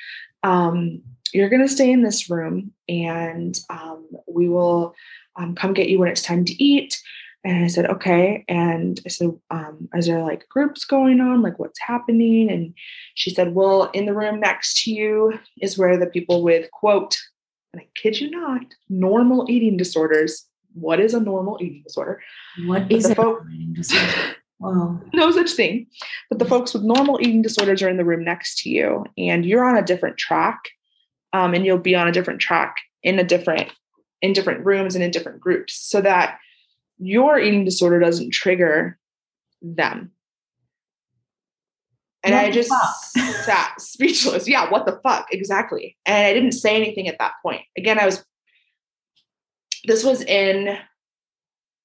[0.43, 4.95] um, you're going to stay in this room and um, we will
[5.37, 7.01] um, come get you when it's time to eat.
[7.45, 8.45] And I said, okay.
[8.49, 11.43] And I said, um, is there like groups going on?
[11.43, 12.51] Like what's happening?
[12.51, 12.75] And
[13.15, 17.17] she said, well, in the room next to you is where the people with quote,
[17.73, 20.47] and I kid you not, normal eating disorders.
[20.75, 22.23] What is a normal eating disorder?
[22.67, 23.13] What is a
[23.53, 24.37] eating disorder?
[24.59, 25.01] Wow.
[25.13, 25.87] No such thing.
[26.31, 29.45] But the folks with normal eating disorders are in the room next to you, and
[29.45, 30.59] you're on a different track
[31.33, 33.71] um, and you'll be on a different track in a different
[34.23, 36.39] in different rooms and in different groups so that
[36.99, 38.99] your eating disorder doesn't trigger
[39.61, 40.11] them
[42.27, 42.71] and what I just
[43.45, 44.49] sat speechless.
[44.49, 45.29] Yeah, what the fuck?
[45.31, 45.97] Exactly.
[46.05, 47.63] And I didn't say anything at that point.
[47.77, 48.25] Again, I was,
[49.85, 50.77] this was in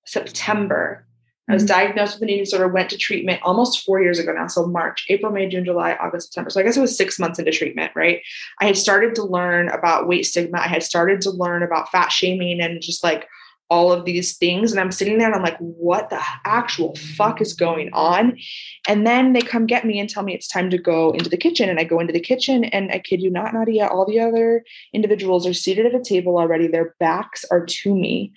[0.05, 1.05] September.
[1.51, 1.79] I was mm-hmm.
[1.79, 4.47] diagnosed with an eating disorder, went to treatment almost four years ago now.
[4.47, 6.49] So March, April, May, June, July, August, September.
[6.49, 8.21] So I guess it was six months into treatment, right?
[8.59, 10.59] I had started to learn about weight stigma.
[10.59, 13.27] I had started to learn about fat shaming and just like
[13.71, 14.71] all of these things.
[14.71, 18.37] And I'm sitting there and I'm like, what the actual fuck is going on?
[18.87, 21.37] And then they come get me and tell me it's time to go into the
[21.37, 21.69] kitchen.
[21.69, 24.65] And I go into the kitchen and I kid you not, Nadia, all the other
[24.93, 26.67] individuals are seated at a table already.
[26.67, 28.33] Their backs are to me.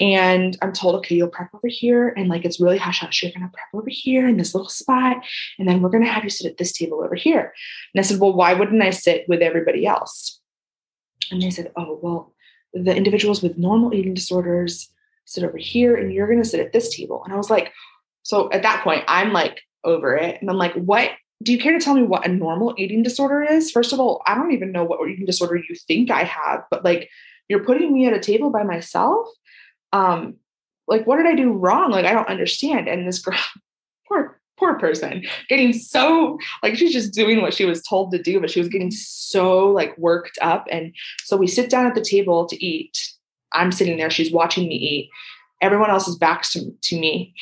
[0.00, 2.08] And I'm told, okay, you'll prep over here.
[2.08, 3.22] And like, it's really hush hush.
[3.22, 5.18] You're going to prep over here in this little spot.
[5.60, 7.54] And then we're going to have you sit at this table over here.
[7.94, 10.40] And I said, well, why wouldn't I sit with everybody else?
[11.30, 12.34] And they said, oh, well,
[12.74, 14.88] the individuals with normal eating disorders
[15.24, 17.22] sit over here and you're going to sit at this table.
[17.24, 17.72] And I was like,
[18.22, 20.40] so at that point, I'm like over it.
[20.40, 21.10] And I'm like, what
[21.42, 23.70] do you care to tell me what a normal eating disorder is?
[23.70, 26.84] First of all, I don't even know what eating disorder you think I have, but
[26.84, 27.08] like
[27.48, 29.28] you're putting me at a table by myself.
[29.92, 30.36] Um,
[30.86, 31.90] like what did I do wrong?
[31.90, 32.88] Like I don't understand.
[32.88, 33.38] And this girl,
[34.08, 38.38] poor poor person getting so like she's just doing what she was told to do
[38.40, 40.66] but she was getting so like worked up.
[40.70, 40.94] And
[41.24, 43.10] so we sit down at the table to eat.
[43.52, 45.10] I'm sitting there she's watching me eat.
[45.60, 47.34] Everyone else is back to, to me.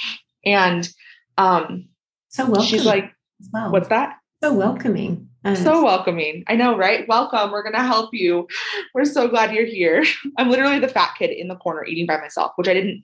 [0.47, 0.89] And
[1.37, 1.89] um
[2.29, 3.13] so welcoming she's like
[3.53, 3.71] well.
[3.71, 4.17] what's that?
[4.43, 5.29] So welcoming.
[5.57, 6.45] So welcoming.
[6.49, 7.07] I know right?
[7.07, 7.51] Welcome.
[7.51, 8.49] We're gonna help you.
[8.95, 10.05] We're so glad you're here.
[10.39, 13.03] I'm literally the fat kid in the corner eating by myself which i didn't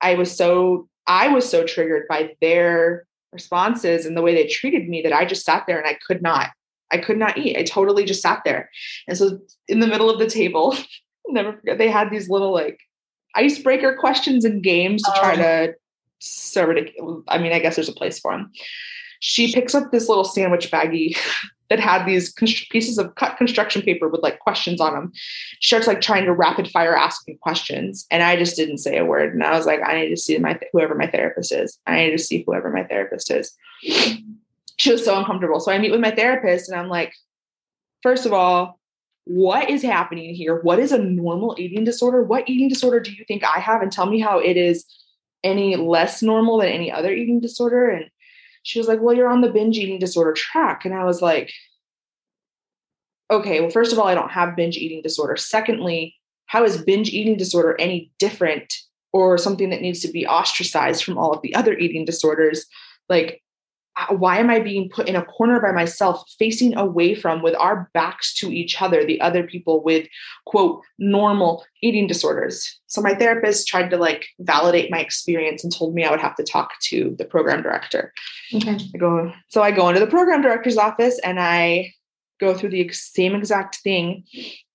[0.00, 4.88] i was so i was so triggered by their responses and the way they treated
[4.88, 6.50] me that I just sat there and I could not,
[6.90, 7.56] I could not eat.
[7.56, 8.70] I totally just sat there.
[9.06, 9.38] And so
[9.68, 10.76] in the middle of the table,
[11.28, 12.78] never forget, they had these little like
[13.34, 15.36] icebreaker questions and games to try oh.
[15.36, 15.74] to
[16.18, 16.92] serve it.
[17.28, 18.50] I mean, I guess there's a place for them.
[19.20, 21.16] She picks up this little sandwich baggie
[21.70, 25.12] that had these pieces of cut construction paper with like questions on them.
[25.60, 29.04] She starts like trying to rapid fire asking questions, and I just didn't say a
[29.04, 29.32] word.
[29.32, 31.78] And I was like, I need to see my whoever my therapist is.
[31.86, 33.56] I need to see whoever my therapist is.
[34.76, 35.60] She was so uncomfortable.
[35.60, 37.14] So I meet with my therapist, and I'm like,
[38.02, 38.80] first of all,
[39.24, 40.60] what is happening here?
[40.60, 42.24] What is a normal eating disorder?
[42.24, 43.80] What eating disorder do you think I have?
[43.80, 44.84] And tell me how it is
[45.44, 47.90] any less normal than any other eating disorder.
[47.90, 48.10] And
[48.62, 50.84] she was like, Well, you're on the binge eating disorder track.
[50.84, 51.52] And I was like,
[53.30, 55.36] Okay, well, first of all, I don't have binge eating disorder.
[55.36, 58.74] Secondly, how is binge eating disorder any different
[59.12, 62.66] or something that needs to be ostracized from all of the other eating disorders?
[63.08, 63.42] Like,
[64.08, 67.90] why am I being put in a corner by myself, facing away from, with our
[67.94, 70.06] backs to each other, the other people with
[70.46, 72.80] quote normal eating disorders?
[72.86, 76.36] So my therapist tried to like validate my experience and told me I would have
[76.36, 78.12] to talk to the program director.
[78.54, 78.78] Okay.
[78.94, 81.92] I go, so I go into the program director's office and I
[82.40, 84.24] go through the same exact thing.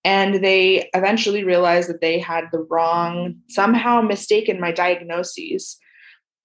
[0.03, 5.77] And they eventually realized that they had the wrong, somehow mistaken my diagnoses,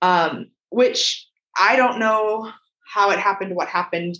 [0.00, 1.26] um, which
[1.58, 2.50] I don't know
[2.92, 4.18] how it happened, what happened.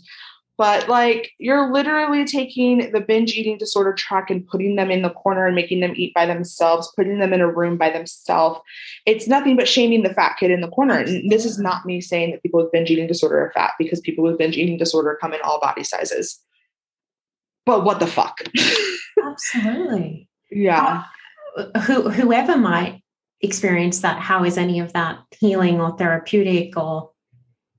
[0.61, 5.09] But like you're literally taking the binge eating disorder track and putting them in the
[5.09, 8.61] corner and making them eat by themselves, putting them in a room by themselves.
[9.07, 10.99] It's nothing but shaming the fat kid in the corner.
[10.99, 14.01] And this is not me saying that people with binge eating disorder are fat because
[14.01, 16.39] people with binge eating disorder come in all body sizes.
[17.65, 18.41] But what the fuck?
[19.25, 20.29] Absolutely.
[20.51, 21.05] yeah.
[21.87, 23.03] Who, whoever might
[23.41, 27.13] experience that, how is any of that healing or therapeutic or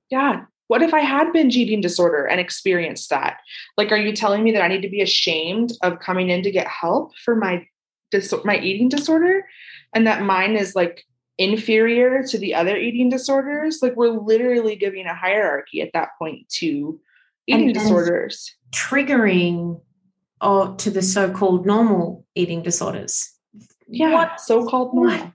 [0.10, 3.42] yeah what if I had binge eating disorder and experienced that?
[3.76, 6.50] Like, are you telling me that I need to be ashamed of coming in to
[6.50, 7.68] get help for my
[8.10, 9.46] dis- my eating disorder,
[9.94, 11.04] and that mine is like
[11.38, 13.80] inferior to the other eating disorders?
[13.82, 17.02] Like, we're literally giving a hierarchy at that point to
[17.48, 19.82] eating and, disorders, and triggering
[20.40, 23.30] or to the so-called normal eating disorders.
[23.90, 24.40] Yeah, what?
[24.40, 25.18] so-called normal.
[25.18, 25.34] What?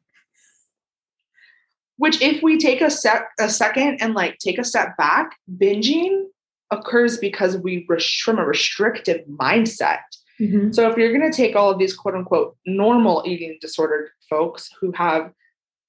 [1.98, 6.24] Which, if we take a sec a second and like take a step back, binging
[6.70, 10.00] occurs because we res- from a restrictive mindset.
[10.40, 10.72] Mm-hmm.
[10.72, 14.68] So if you're going to take all of these quote unquote normal eating disordered folks
[14.80, 15.32] who have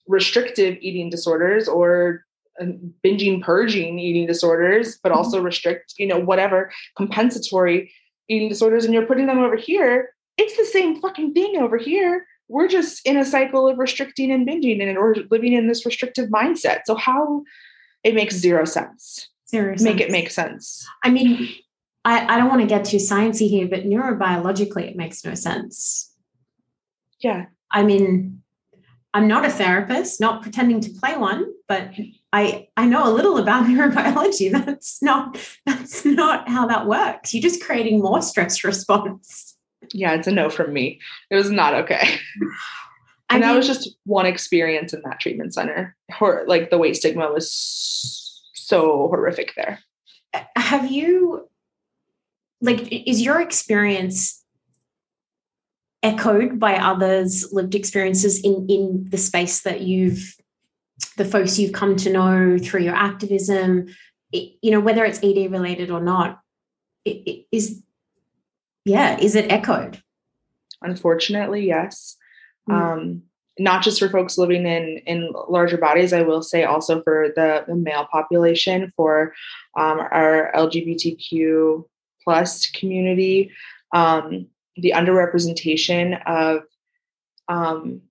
[0.08, 2.24] restrictive eating disorders or
[2.62, 2.65] uh,
[3.04, 5.17] binging purging eating disorders but mm-hmm.
[5.17, 7.91] also restrict you know whatever compensatory
[8.30, 12.26] eating disorders and you're putting them over here it's the same fucking thing over here
[12.50, 16.30] we're just in a cycle of restricting and binging and we're living in this restrictive
[16.30, 16.82] mindset.
[16.86, 17.43] So how
[18.04, 19.30] it makes zero sense.
[19.50, 20.02] Zero make sense.
[20.02, 20.88] it make sense.
[21.04, 21.50] I mean,
[22.06, 26.14] I, I don't want to get too sciencey here, but neurobiologically it makes no sense.
[27.20, 27.45] Yeah.
[27.72, 28.41] I mean,
[29.14, 31.91] I'm not a therapist, not pretending to play one, but
[32.32, 34.52] I I know a little about neurobiology.
[34.52, 37.34] That's not that's not how that works.
[37.34, 39.57] You're just creating more stress response
[39.94, 41.00] yeah, it's a no from me.
[41.30, 42.20] It was not okay.
[43.30, 45.96] and I that was just one experience in that treatment center.
[46.22, 49.80] Or like the weight stigma was so horrific there.
[50.34, 51.48] Uh, have you
[52.62, 54.44] like is your experience
[56.04, 60.36] echoed by others lived experiences in in the space that you've
[61.18, 63.88] the folks you've come to know through your activism
[64.32, 66.40] it, you know whether it's ed related or not
[67.06, 67.82] it, it is
[68.88, 70.02] yeah is it echoed
[70.82, 72.18] unfortunately yes
[72.70, 72.74] mm.
[72.74, 73.22] um
[73.60, 77.64] not just for folks living in in larger bodies i will say also for the,
[77.68, 79.34] the male population for
[79.76, 81.84] um, our lgbtq
[82.24, 83.52] plus community
[83.94, 86.64] um, the underrepresentation of
[87.48, 88.02] um,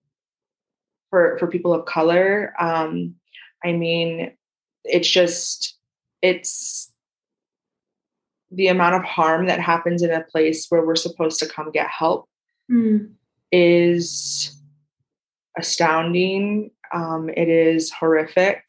[1.11, 2.55] for for people of color.
[2.59, 3.15] Um,
[3.65, 4.33] I mean,
[4.85, 5.77] it's just
[6.23, 6.91] it's
[8.51, 11.89] the amount of harm that happens in a place where we're supposed to come get
[11.89, 12.29] help
[12.71, 13.11] mm.
[13.51, 14.57] is
[15.59, 16.71] astounding.
[16.95, 18.63] Um, it is horrific.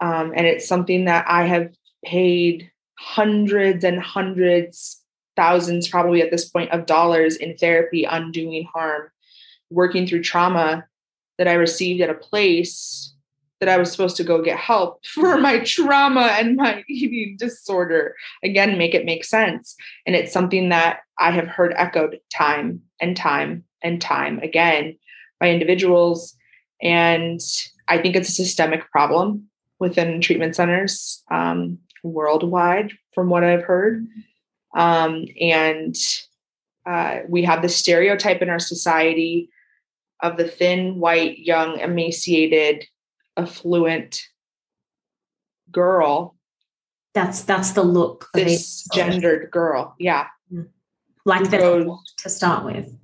[0.00, 1.72] Um, and it's something that I have
[2.04, 5.02] paid hundreds and hundreds
[5.36, 9.08] thousands probably at this point of dollars in therapy undoing harm
[9.70, 10.84] working through trauma
[11.38, 13.11] that i received at a place
[13.62, 18.16] that i was supposed to go get help for my trauma and my eating disorder.
[18.42, 19.76] Again make it make sense.
[20.04, 24.98] And it's something that i have heard echoed time and time and time again
[25.38, 26.34] by individuals.
[26.82, 27.40] And
[27.86, 29.48] i think it's a systemic problem
[29.78, 34.04] within treatment centers um, worldwide from what i've heard.
[34.74, 35.94] Um, and
[36.84, 39.50] uh, we have the stereotype in our society
[40.22, 42.86] of the thin, white, young, emaciated,
[43.36, 44.20] affluent
[45.70, 46.36] girl.
[47.14, 48.28] That's that's the look.
[48.34, 50.28] This gendered girl, yeah.
[50.52, 50.68] Mm.
[51.24, 52.96] Like the to start with,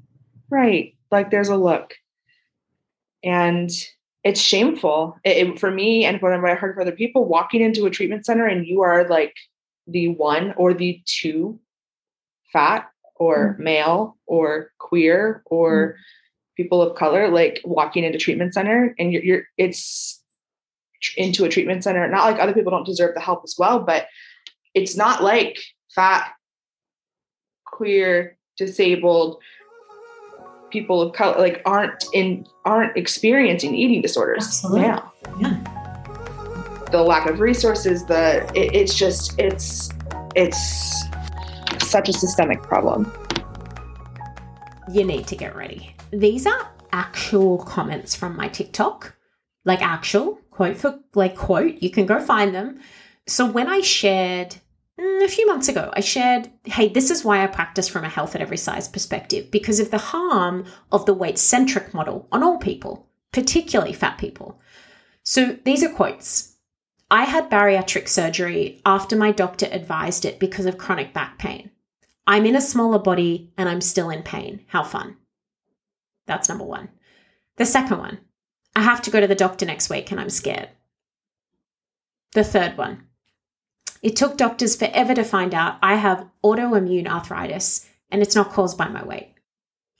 [0.50, 0.94] right?
[1.10, 1.94] Like there's a look,
[3.22, 3.70] and
[4.24, 7.26] it's shameful it, it, for me and what I heard for other people.
[7.26, 9.34] Walking into a treatment center and you are like
[9.86, 11.60] the one or the two
[12.52, 15.94] fat or mm male or queer or mm
[16.58, 20.17] people of color like walking into treatment center and you're, you're it's
[21.16, 22.06] into a treatment center.
[22.08, 24.06] Not like other people don't deserve the help as well but
[24.74, 25.58] it's not like
[25.94, 26.32] fat
[27.64, 29.38] queer disabled
[30.70, 34.80] people of color like aren't in aren't experiencing eating disorders Absolutely.
[34.82, 35.12] now.
[35.40, 36.84] Yeah.
[36.90, 39.90] The lack of resources the it, it's just it's
[40.34, 41.04] it's
[41.80, 43.10] such a systemic problem.
[44.92, 45.94] You need to get ready.
[46.10, 49.14] These are actual comments from my tiktok
[49.64, 52.80] like actual quote for like quote you can go find them
[53.28, 54.56] so when i shared
[54.98, 58.08] mm, a few months ago, I shared, hey, this is why I practice from a
[58.08, 62.42] health at every size perspective because of the harm of the weight centric model on
[62.42, 64.60] all people, particularly fat people.
[65.22, 66.56] So these are quotes.
[67.10, 71.70] I had bariatric surgery after my doctor advised it because of chronic back pain.
[72.26, 74.64] I'm in a smaller body and I'm still in pain.
[74.66, 75.16] How fun.
[76.26, 76.88] That's number one.
[77.56, 78.18] The second one,
[78.78, 80.68] I have to go to the doctor next week and I'm scared.
[82.34, 83.08] The third one,
[84.02, 88.78] it took doctors forever to find out I have autoimmune arthritis and it's not caused
[88.78, 89.34] by my weight.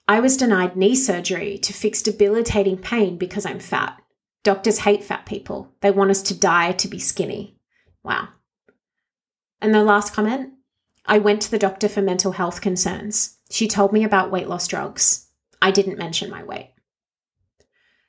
[0.07, 4.01] I was denied knee surgery to fix debilitating pain because I'm fat.
[4.45, 5.73] Doctors hate fat people.
[5.81, 7.57] They want us to die to be skinny.
[8.05, 8.29] Wow.
[9.61, 10.53] And the last comment
[11.05, 13.39] I went to the doctor for mental health concerns.
[13.51, 15.27] She told me about weight loss drugs.
[15.61, 16.75] I didn't mention my weight.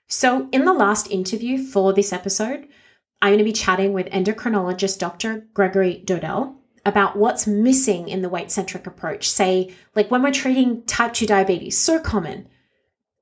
[0.10, 2.68] So, in the last interview for this episode,
[3.22, 5.48] I'm going to be chatting with endocrinologist Dr.
[5.54, 9.30] Gregory Dodell about what's missing in the weight centric approach.
[9.30, 12.48] Say, like when we're treating type 2 diabetes, so common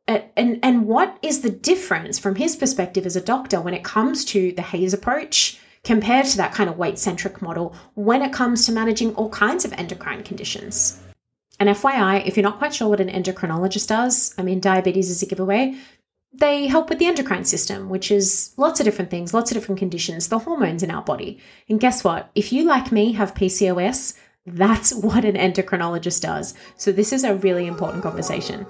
[0.07, 4.23] and and what is the difference from his perspective as a doctor when it comes
[4.23, 8.65] to the HAES approach compared to that kind of weight centric model when it comes
[8.65, 11.01] to managing all kinds of endocrine conditions?
[11.59, 15.23] And FYI, if you're not quite sure what an endocrinologist does, I mean, diabetes is
[15.23, 15.75] a giveaway.
[16.33, 19.79] They help with the endocrine system, which is lots of different things, lots of different
[19.79, 21.39] conditions, the hormones in our body.
[21.69, 22.29] And guess what?
[22.35, 26.53] If you, like me, have PCOS, that's what an endocrinologist does.
[26.75, 28.65] So, this is a really important conversation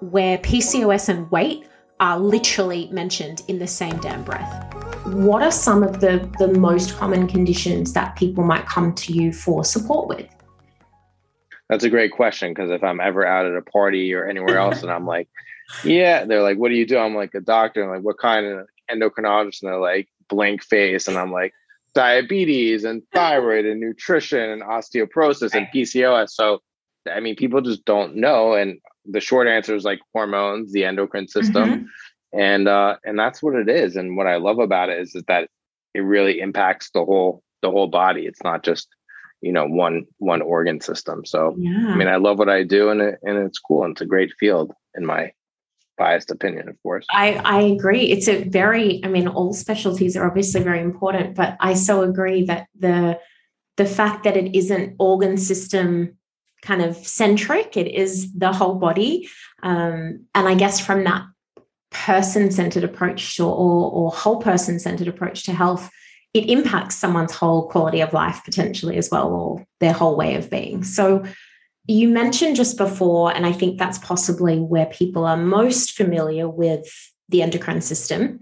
[0.00, 1.66] where PCOS and weight
[2.00, 4.74] are literally mentioned in the same damn breath.
[5.06, 9.32] What are some of the, the most common conditions that people might come to you
[9.32, 10.28] for support with?
[11.68, 14.82] That's a great question because if I'm ever out at a party or anywhere else
[14.82, 15.28] and I'm like,
[15.84, 16.98] yeah, they're like, what do you do?
[16.98, 17.82] I'm like a doctor.
[17.82, 19.62] I'm like, what kind of endocrinologist?
[19.62, 21.08] And they're like, blank face.
[21.08, 21.52] And I'm like,
[21.94, 26.30] diabetes and thyroid and nutrition and osteoporosis and PCOS.
[26.30, 26.60] So,
[27.10, 28.54] I mean, people just don't know.
[28.54, 31.64] And the short answer is like hormones, the endocrine system.
[31.64, 32.38] Mm-hmm.
[32.38, 33.96] and uh, and that's what it is.
[33.96, 35.48] And what I love about it is, is that
[35.94, 38.26] it really impacts the whole the whole body.
[38.26, 38.88] It's not just
[39.40, 41.24] you know one one organ system.
[41.26, 41.88] So yeah.
[41.88, 43.84] I mean, I love what I do, and it, and it's cool.
[43.84, 45.32] And it's a great field in my
[46.04, 47.06] biased opinion, of course.
[47.10, 47.28] I,
[47.58, 48.04] I agree.
[48.14, 52.40] It's a very, I mean, all specialties are obviously very important, but I so agree
[52.50, 53.18] that the
[53.76, 56.18] the fact that it isn't organ system
[56.68, 59.28] kind of centric, it is the whole body.
[59.62, 61.22] Um, and I guess from that
[61.90, 65.90] person-centered approach or, or, or whole person-centered approach to health,
[66.32, 70.48] it impacts someone's whole quality of life potentially as well, or their whole way of
[70.48, 70.84] being.
[70.84, 71.24] So
[71.86, 76.86] you mentioned just before, and I think that's possibly where people are most familiar with
[77.28, 78.40] the endocrine system.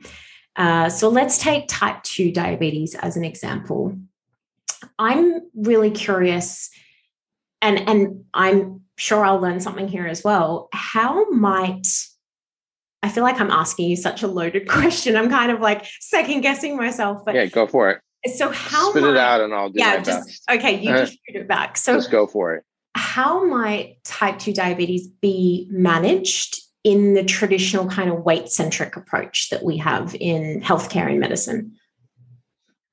[0.56, 3.96] Uh, so let's take type 2 diabetes as an example.
[4.98, 6.70] I'm really curious,
[7.62, 10.68] and, and I'm sure I'll learn something here as well.
[10.72, 11.86] How might
[13.02, 15.16] I feel like I'm asking you such a loaded question.
[15.16, 17.24] I'm kind of like second guessing myself.
[17.24, 18.02] But yeah, go for it.
[18.34, 20.50] So how spit might, it out and I'll do yeah, just, best.
[20.50, 21.78] Okay, you just shoot it back.
[21.78, 22.64] So just go for it
[22.94, 29.50] how might type 2 diabetes be managed in the traditional kind of weight centric approach
[29.50, 31.76] that we have in healthcare and medicine?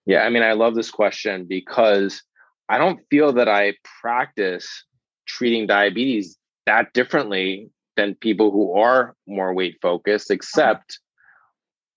[0.05, 2.21] Yeah, I mean, I love this question because
[2.69, 4.85] I don't feel that I practice
[5.25, 10.99] treating diabetes that differently than people who are more weight focused, except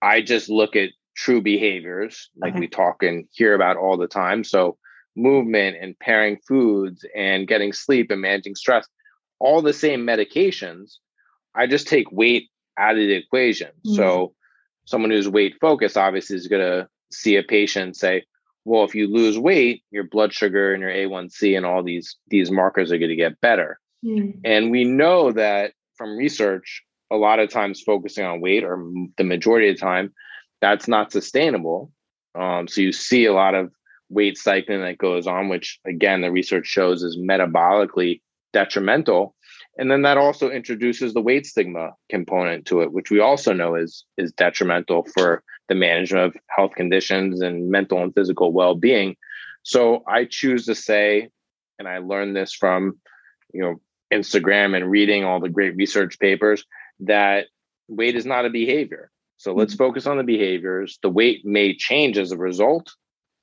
[0.02, 0.12] okay.
[0.12, 2.60] I just look at true behaviors like okay.
[2.60, 4.42] we talk and hear about all the time.
[4.42, 4.78] So
[5.20, 8.86] movement and pairing foods and getting sleep and managing stress,
[9.38, 10.96] all the same medications.
[11.54, 12.48] I just take weight
[12.78, 13.68] out of the equation.
[13.68, 13.94] Mm-hmm.
[13.94, 14.34] So
[14.84, 18.24] someone who's weight focused obviously is going to see a patient say,
[18.64, 22.50] well, if you lose weight, your blood sugar and your A1C and all these these
[22.50, 23.80] markers are going to get better.
[24.04, 24.40] Mm-hmm.
[24.44, 28.84] And we know that from research, a lot of times focusing on weight or
[29.16, 30.12] the majority of the time,
[30.60, 31.90] that's not sustainable.
[32.38, 33.72] Um, so you see a lot of
[34.10, 38.20] weight cycling that goes on, which again, the research shows is metabolically
[38.52, 39.34] detrimental.
[39.78, 43.76] And then that also introduces the weight stigma component to it, which we also know
[43.76, 49.16] is, is detrimental for the management of health conditions and mental and physical well-being.
[49.62, 51.30] So I choose to say,
[51.78, 53.00] and I learned this from,
[53.54, 53.80] you know,
[54.12, 56.64] Instagram and reading all the great research papers,
[57.00, 57.46] that
[57.88, 59.10] weight is not a behavior.
[59.36, 59.84] So let's mm-hmm.
[59.84, 60.98] focus on the behaviors.
[61.02, 62.92] The weight may change as a result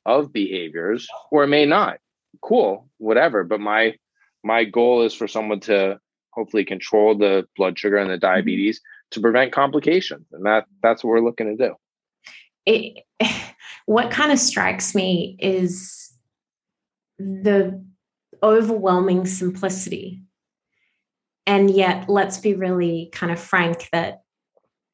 [0.07, 1.99] of behaviors or it may not.
[2.41, 3.93] Cool whatever but my
[4.43, 5.99] my goal is for someone to
[6.31, 8.21] hopefully control the blood sugar and the mm-hmm.
[8.21, 8.81] diabetes
[9.11, 11.75] to prevent complications and that that's what we're looking to do.
[12.65, 13.03] It,
[13.85, 16.13] what kind of strikes me is
[17.17, 17.83] the
[18.43, 20.21] overwhelming simplicity.
[21.45, 24.21] And yet let's be really kind of frank that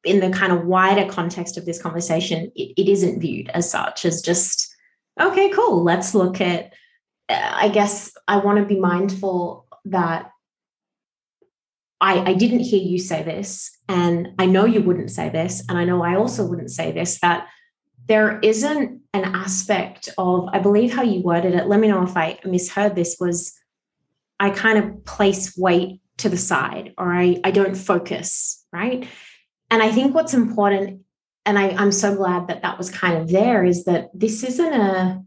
[0.04, 4.04] in the kind of wider context of this conversation it, it isn't viewed as such
[4.04, 4.73] as just
[5.20, 5.82] okay, cool.
[5.82, 6.72] Let's look at,
[7.28, 10.30] uh, I guess I want to be mindful that
[12.00, 15.78] I, I didn't hear you say this, and I know you wouldn't say this, and
[15.78, 17.48] I know I also wouldn't say this, that
[18.06, 22.16] there isn't an aspect of, I believe how you worded it, let me know if
[22.16, 23.54] I misheard this, was
[24.38, 29.08] I kind of place weight to the side or I, I don't focus, right?
[29.70, 31.03] And I think what's important
[31.46, 34.72] and I, I'm so glad that that was kind of there is that this isn't
[34.72, 35.22] a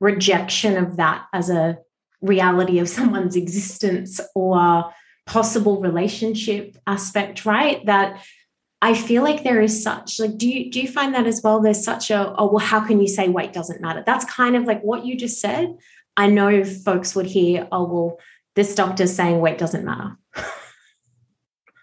[0.00, 1.78] rejection of that as a
[2.20, 4.92] reality of someone's existence or
[5.26, 7.84] possible relationship aspect, right?
[7.86, 8.24] That
[8.82, 11.60] I feel like there is such like do you do you find that as well?
[11.60, 14.02] There's such a oh well, how can you say weight doesn't matter?
[14.04, 15.76] That's kind of like what you just said.
[16.16, 18.18] I know folks would hear, oh well,
[18.56, 20.16] this doctor's saying weight doesn't matter.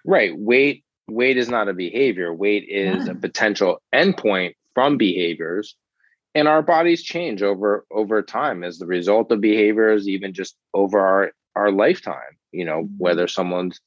[0.06, 0.38] right.
[0.38, 3.12] Weight weight is not a behavior weight is yeah.
[3.12, 5.76] a potential endpoint from behaviors
[6.36, 11.00] and our bodies change over over time as the result of behaviors even just over
[11.00, 12.98] our our lifetime you know mm-hmm.
[12.98, 13.80] whether someone's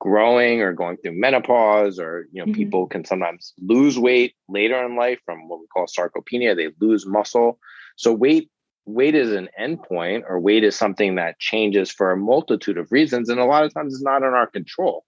[0.00, 2.54] growing or going through menopause or you know mm-hmm.
[2.54, 7.06] people can sometimes lose weight later in life from what we call sarcopenia they lose
[7.06, 7.58] muscle
[7.96, 8.50] so weight
[8.84, 13.28] weight is an endpoint or weight is something that changes for a multitude of reasons
[13.28, 15.04] and a lot of times it's not in our control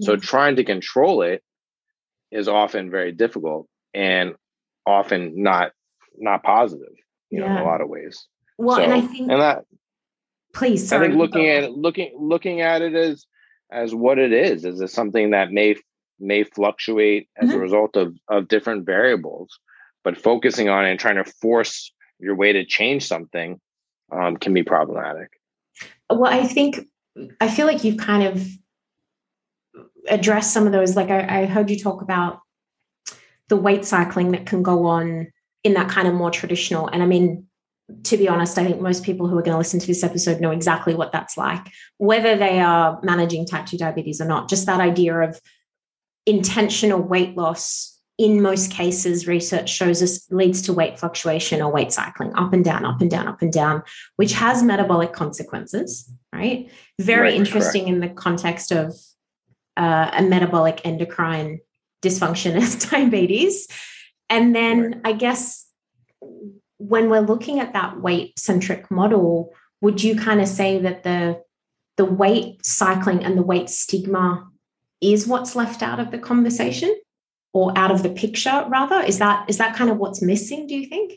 [0.00, 1.42] so trying to control it
[2.30, 4.34] is often very difficult and
[4.86, 5.72] often not
[6.16, 6.94] not positive,
[7.30, 7.48] you yeah.
[7.48, 8.26] know, in a lot of ways.
[8.58, 9.64] Well, so, and I think and that
[10.54, 13.26] please sorry, I think looking at looking looking at it as
[13.70, 15.76] as what it is, is it something that may
[16.18, 17.58] may fluctuate as mm-hmm.
[17.58, 19.58] a result of of different variables,
[20.04, 23.60] but focusing on it and trying to force your way to change something
[24.12, 25.28] um, can be problematic.
[26.10, 26.80] Well, I think
[27.40, 28.46] I feel like you've kind of
[30.10, 32.40] address some of those like I, I heard you talk about
[33.48, 35.28] the weight cycling that can go on
[35.64, 36.86] in that kind of more traditional.
[36.88, 37.46] And I mean,
[38.04, 40.40] to be honest, I think most people who are going to listen to this episode
[40.40, 44.48] know exactly what that's like, whether they are managing type 2 diabetes or not.
[44.48, 45.40] Just that idea of
[46.26, 51.92] intentional weight loss in most cases, research shows us leads to weight fluctuation or weight
[51.92, 53.82] cycling up and down, up and down, up and down,
[54.16, 56.68] which has metabolic consequences, right?
[56.98, 57.94] Very right, interesting correct.
[57.94, 58.92] in the context of
[59.78, 61.60] uh, a metabolic endocrine
[62.02, 63.66] dysfunction as diabetes.
[64.28, 65.00] And then right.
[65.04, 65.66] I guess
[66.76, 71.42] when we're looking at that weight centric model, would you kind of say that the
[71.96, 74.48] the weight cycling and the weight stigma
[75.00, 76.94] is what's left out of the conversation?
[77.52, 80.76] or out of the picture rather is that is that kind of what's missing do
[80.76, 81.14] you think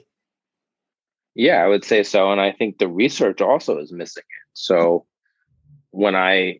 [1.36, 5.05] yeah i would say so and i think the research also is missing it so
[5.91, 6.59] when i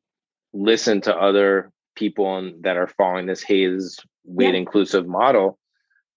[0.54, 4.60] listen to other people that are following this HAES weight yeah.
[4.60, 5.58] inclusive model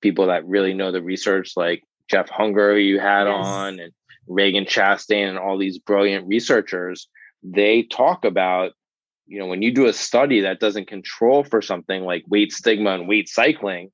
[0.01, 3.47] people that really know the research like jeff hunger you had yes.
[3.47, 3.93] on and
[4.29, 7.09] Ragen chastain and all these brilliant researchers
[7.43, 8.73] they talk about
[9.27, 12.91] you know when you do a study that doesn't control for something like weight stigma
[12.91, 13.91] and weight cycling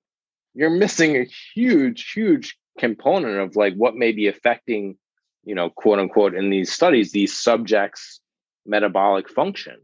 [0.55, 4.97] you're missing a huge huge component of like what may be affecting
[5.45, 8.21] you know quote unquote in these studies these subjects
[8.67, 9.77] metabolic function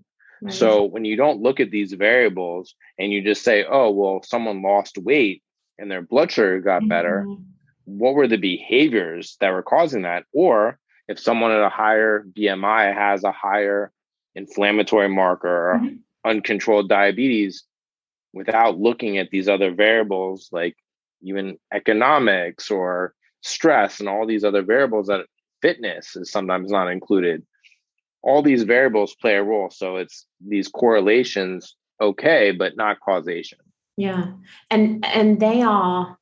[0.46, 0.54] right.
[0.54, 4.62] so when you don't look at these variables and you just say oh well someone
[4.62, 5.42] lost weight
[5.78, 6.88] and their blood sugar got mm-hmm.
[6.88, 7.26] better
[7.84, 10.78] what were the behaviors that were causing that or
[11.08, 13.92] if someone at a higher bmi has a higher
[14.34, 15.96] inflammatory marker or mm-hmm.
[16.24, 17.64] uncontrolled diabetes
[18.32, 20.76] without looking at these other variables like
[21.22, 25.26] even economics or stress and all these other variables that
[25.62, 27.44] fitness is sometimes not included
[28.26, 33.58] all these variables play a role so it's these correlations okay but not causation
[33.96, 34.32] yeah
[34.70, 36.18] and and they are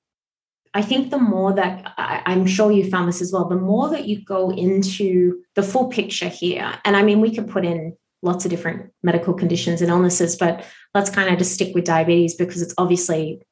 [0.75, 3.89] i think the more that I, i'm sure you found this as well the more
[3.91, 7.97] that you go into the full picture here and i mean we could put in
[8.25, 12.35] lots of different medical conditions and illnesses, but let's kind of just stick with diabetes
[12.35, 13.43] because it's obviously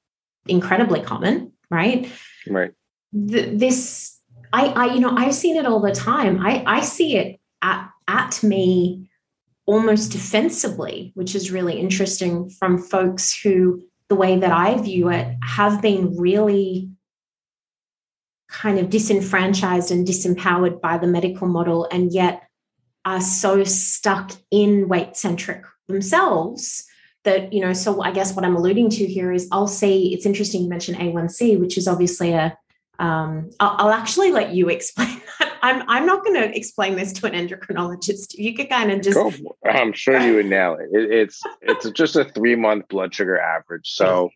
[0.47, 2.11] incredibly common, right?
[2.49, 2.73] Right.
[3.13, 4.19] this,
[4.53, 6.45] I, I, you know, I've seen it all the time.
[6.45, 9.09] I, I see it at, at me
[9.67, 15.37] almost defensively, which is really interesting from folks who, the way that I view it,
[15.43, 16.91] have been really
[18.49, 22.43] kind of disenfranchised and disempowered by the medical model and yet
[23.05, 26.85] are so stuck in weight centric themselves
[27.25, 30.27] that you know so i guess what i'm alluding to here is i'll see it's
[30.27, 32.57] interesting you mentioned a1c which is obviously a
[32.99, 35.21] um, I'll, I'll, actually let you explain.
[35.63, 38.35] I'm, I'm not going to explain this to an endocrinologist.
[38.35, 39.17] You could kind of just.
[39.17, 39.33] Go,
[39.65, 40.89] I'm sure you would nail it.
[40.93, 43.91] it it's it's just a three month blood sugar average.
[43.91, 44.31] So,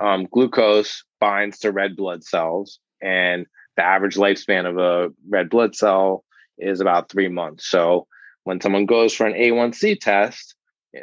[0.00, 3.46] um, glucose binds to red blood cells, and
[3.76, 6.24] the average lifespan of a red blood cell
[6.58, 7.68] is about three months.
[7.68, 8.06] So
[8.44, 10.54] when someone goes for an A1C test,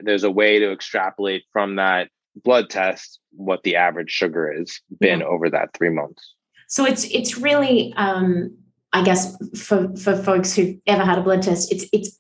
[0.02, 5.20] there's a way to extrapolate from that blood test what the average sugar has been
[5.20, 5.26] yeah.
[5.26, 6.34] over that three months.
[6.68, 8.58] So it's it's really um,
[8.94, 12.20] I guess for for folks who've ever had a blood test, it's it's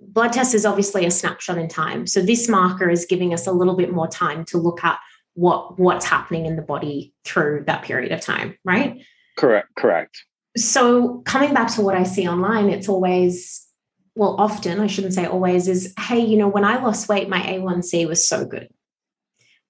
[0.00, 2.06] blood test is obviously a snapshot in time.
[2.06, 4.98] So this marker is giving us a little bit more time to look at
[5.34, 9.00] what what's happening in the body through that period of time, right?
[9.36, 10.24] Correct, correct
[10.58, 13.66] so coming back to what I see online, it's always,
[14.14, 17.40] well, often, I shouldn't say always, is hey, you know, when I lost weight, my
[17.40, 18.68] A1C was so good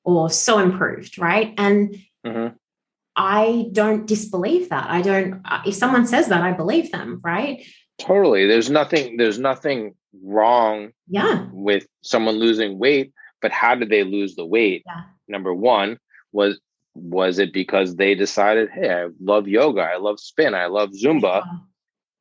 [0.04, 1.54] or so improved, right?
[1.58, 1.96] And
[2.26, 2.56] mm-hmm.
[3.18, 4.88] I don't disbelieve that.
[4.88, 7.66] I don't, uh, if someone says that, I believe them, right?
[7.98, 8.46] Totally.
[8.46, 11.46] There's nothing, there's nothing wrong yeah.
[11.52, 13.12] with someone losing weight,
[13.42, 14.84] but how did they lose the weight?
[14.86, 15.02] Yeah.
[15.26, 15.98] Number one
[16.32, 16.60] was
[16.94, 21.44] was it because they decided, hey, I love yoga, I love spin, I love Zumba.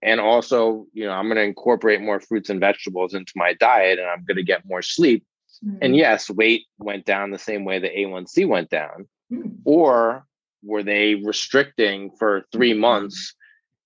[0.03, 3.97] And also, you know, I'm going to incorporate more fruits and vegetables into my diet
[3.97, 5.25] and I'm going to get more sleep.
[5.65, 5.77] Mm-hmm.
[5.81, 9.07] And yes, weight went down the same way the A1C went down.
[9.31, 9.49] Mm-hmm.
[9.65, 10.27] Or
[10.63, 12.81] were they restricting for three mm-hmm.
[12.81, 13.33] months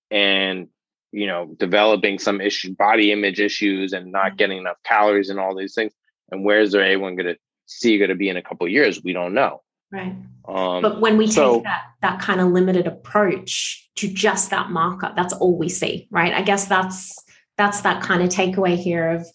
[0.10, 0.68] and,
[1.12, 4.36] you know, developing some issue, body image issues and not mm-hmm.
[4.38, 5.94] getting enough calories and all these things?
[6.32, 9.02] And where's their A1 going to see going to be in a couple of years?
[9.04, 9.62] We don't know.
[9.92, 10.16] Right.
[10.48, 14.70] Um, but when we so, take that that kind of limited approach to just that
[14.70, 16.34] marker, that's all we see, right?
[16.34, 17.14] I guess that's
[17.58, 19.28] that's that kind of takeaway here of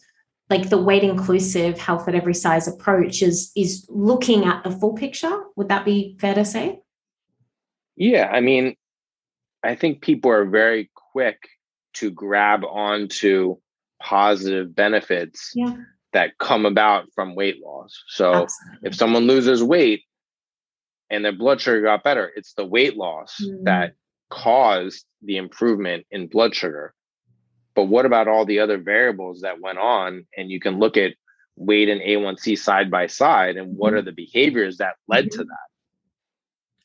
[0.49, 4.95] like the weight inclusive health at every size approach is is looking at the full
[4.95, 5.45] picture.
[5.57, 6.80] Would that be fair to say?
[7.97, 8.77] Yeah, I mean,
[9.63, 11.39] I think people are very quick
[11.95, 13.57] to grab onto
[14.03, 15.77] positive benefits yeah.
[16.13, 18.03] that come about from weight loss.
[18.09, 18.89] So Absolutely.
[18.89, 20.03] if someone loses weight,
[21.11, 22.33] and their blood sugar got better.
[22.37, 23.65] It's the weight loss mm.
[23.65, 23.95] that
[24.31, 26.95] caused the improvement in blood sugar.
[27.75, 30.27] But what about all the other variables that went on?
[30.37, 31.15] And you can look at
[31.57, 33.99] weight and A1C side by side and what mm-hmm.
[33.99, 35.41] are the behaviors that led mm-hmm.
[35.41, 35.69] to that?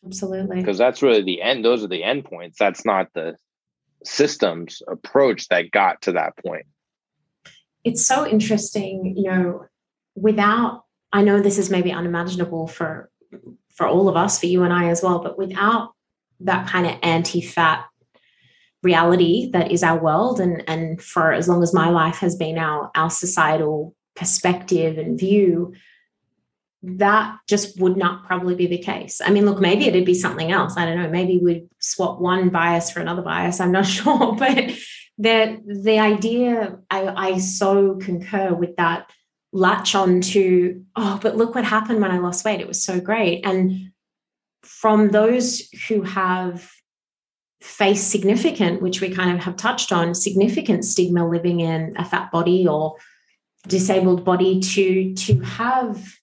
[0.06, 0.58] Absolutely.
[0.58, 1.64] Because that's really the end.
[1.64, 2.58] Those are the end points.
[2.58, 3.36] That's not the
[4.04, 6.66] systems approach that got to that point.
[7.84, 9.66] It's so interesting, you know,
[10.16, 10.84] without
[11.14, 13.10] I know this is maybe unimaginable for
[13.76, 15.94] for all of us, for you and I as well, but without
[16.42, 17.86] that kind of anti-fat
[18.84, 22.58] reality that is our world and and for as long as my life has been
[22.58, 25.74] our our societal perspective and view
[26.84, 29.22] that just would not probably be the case.
[29.24, 30.78] I mean, look, maybe it'd be something else.
[30.78, 31.10] I don't know.
[31.10, 33.60] Maybe we'd swap one bias for another bias.
[33.60, 34.36] I'm not sure.
[34.36, 34.72] But
[35.18, 39.12] the the idea, I, I so concur with that
[39.54, 42.62] latch on to, oh, but look what happened when I lost weight.
[42.62, 43.46] It was so great.
[43.46, 43.92] And
[44.64, 46.72] from those who have
[47.62, 52.32] faced significant, which we kind of have touched on, significant stigma living in a fat
[52.32, 52.96] body or
[53.68, 56.16] disabled body to to have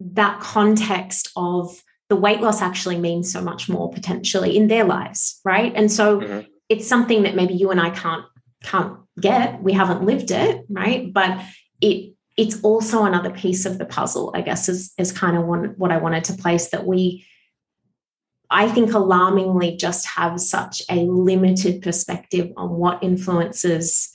[0.00, 5.40] that context of the weight loss actually means so much more potentially in their lives
[5.44, 5.72] right?
[5.74, 6.46] And so mm-hmm.
[6.68, 8.24] it's something that maybe you and i can't
[8.62, 9.62] can't get.
[9.62, 11.12] We haven't lived it right?
[11.12, 11.40] But
[11.80, 15.74] it it's also another piece of the puzzle i guess is is kind of one,
[15.76, 17.26] what i wanted to place that we
[18.48, 24.10] i think alarmingly just have such a limited perspective on what influences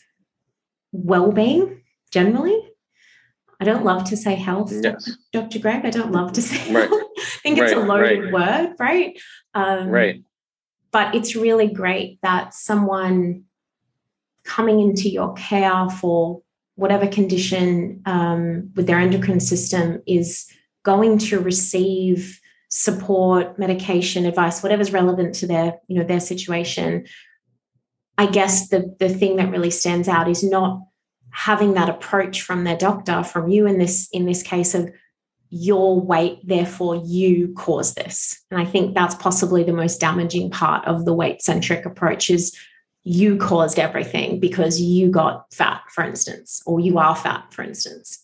[0.92, 1.82] well-being
[2.12, 2.63] generally
[3.64, 5.10] i don't love to say health yes.
[5.32, 6.90] dr greg i don't love to say right.
[6.92, 8.34] i think it's a loaded right.
[8.34, 9.20] word right
[9.54, 10.24] um, right
[10.92, 13.44] but it's really great that someone
[14.44, 16.42] coming into your care for
[16.76, 20.46] whatever condition um, with their endocrine system is
[20.84, 27.06] going to receive support medication advice whatever's relevant to their you know their situation
[28.18, 30.82] I guess the the thing that really stands out is not
[31.34, 34.90] having that approach from their doctor, from you in this in this case of
[35.50, 38.42] your weight, therefore you cause this.
[38.50, 42.58] And I think that's possibly the most damaging part of the weight centric approach is
[43.04, 48.24] you caused everything because you got fat, for instance, or you are fat, for instance.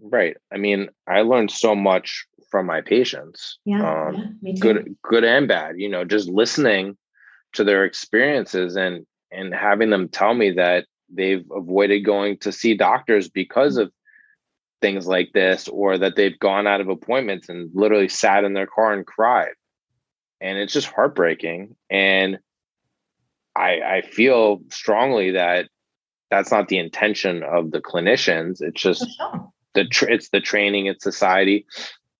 [0.00, 0.36] Right.
[0.50, 3.58] I mean, I learned so much from my patients.
[3.64, 5.78] Yeah, um, yeah good, good and bad.
[5.78, 6.96] You know, just listening
[7.52, 12.76] to their experiences and and having them tell me that they've avoided going to see
[12.76, 13.82] doctors because mm.
[13.82, 13.92] of
[14.80, 18.66] things like this or that they've gone out of appointments and literally sat in their
[18.66, 19.52] car and cried.
[20.40, 21.76] And it's just heartbreaking.
[21.90, 22.38] And
[23.56, 25.68] i i feel strongly that
[26.30, 28.62] that's not the intention of the clinicians.
[28.62, 29.04] It's just
[29.74, 31.66] the tra- it's the training it's society.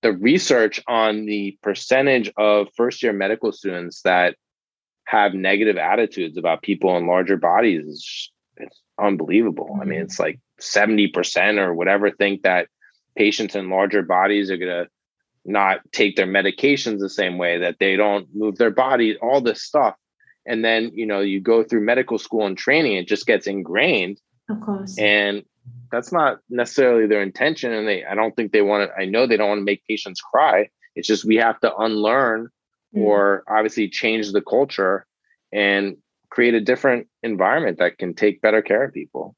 [0.02, 4.34] The research on the percentage of first year medical students that
[5.04, 8.32] have negative attitudes about people in larger bodies is
[9.00, 9.68] unbelievable.
[9.72, 9.80] Mm-hmm.
[9.80, 10.04] I mean, mm-hmm.
[10.04, 12.68] it's like 70% or whatever think that
[13.16, 14.90] patients in larger bodies are going to
[15.44, 19.62] not take their medications the same way, that they don't move their body, all this
[19.62, 19.94] stuff.
[20.46, 24.20] And then, you know, you go through medical school and training, it just gets ingrained.
[24.48, 24.98] Of course.
[24.98, 25.44] And
[25.90, 27.72] that's not necessarily their intention.
[27.72, 29.84] And they, I don't think they want to, I know they don't want to make
[29.88, 30.68] patients cry.
[30.94, 32.48] It's just we have to unlearn
[32.94, 33.00] mm.
[33.00, 35.06] or obviously change the culture
[35.52, 35.96] and
[36.30, 39.36] create a different environment that can take better care of people.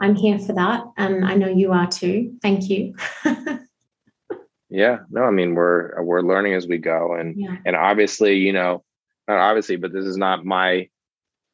[0.00, 0.84] I'm here for that.
[0.96, 2.34] And I know you are too.
[2.40, 2.94] Thank you.
[4.70, 4.98] yeah.
[5.10, 7.14] No, I mean we're we're learning as we go.
[7.14, 7.56] And yeah.
[7.66, 8.84] and obviously, you know,
[9.26, 10.88] not obviously, but this is not my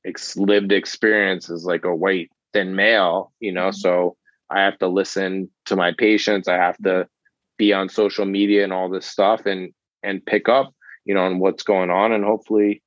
[0.04, 3.68] ex- lived experience as like a white thin male, you know.
[3.68, 3.76] Mm-hmm.
[3.76, 4.16] So
[4.50, 6.46] I have to listen to my patients.
[6.46, 7.08] I have to
[7.56, 9.72] be on social media and all this stuff and
[10.02, 10.74] and pick up,
[11.06, 12.82] you know, on what's going on and hopefully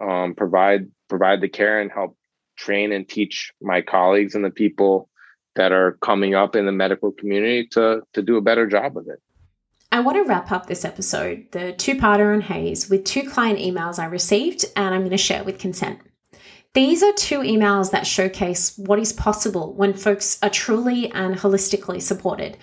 [0.00, 2.16] um, provide provide the care and help
[2.56, 5.08] train and teach my colleagues and the people
[5.54, 9.06] that are coming up in the medical community to to do a better job of
[9.08, 9.20] it.
[9.92, 13.98] I want to wrap up this episode, the two-parter on HAES, with two client emails
[14.00, 16.00] I received and I'm going to share with consent.
[16.74, 22.02] These are two emails that showcase what is possible when folks are truly and holistically
[22.02, 22.58] supported,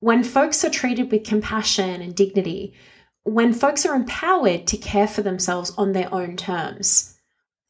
[0.00, 2.74] when folks are treated with compassion and dignity,
[3.24, 7.18] when folks are empowered to care for themselves on their own terms.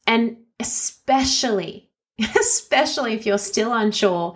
[0.05, 1.89] And especially,
[2.39, 4.35] especially if you're still unsure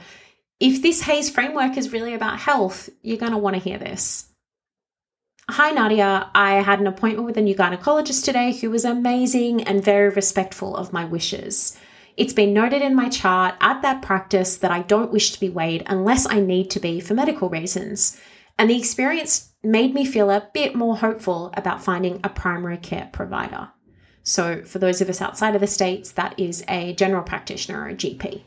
[0.59, 4.27] if this HAES framework is really about health, you're going to want to hear this.
[5.49, 6.29] Hi, Nadia.
[6.35, 10.75] I had an appointment with a new gynecologist today who was amazing and very respectful
[10.75, 11.79] of my wishes.
[12.17, 15.49] It's been noted in my chart at that practice that I don't wish to be
[15.49, 18.19] weighed unless I need to be for medical reasons.
[18.57, 23.09] And the experience made me feel a bit more hopeful about finding a primary care
[23.11, 23.69] provider.
[24.23, 27.89] So, for those of us outside of the States, that is a general practitioner or
[27.89, 28.43] a GP.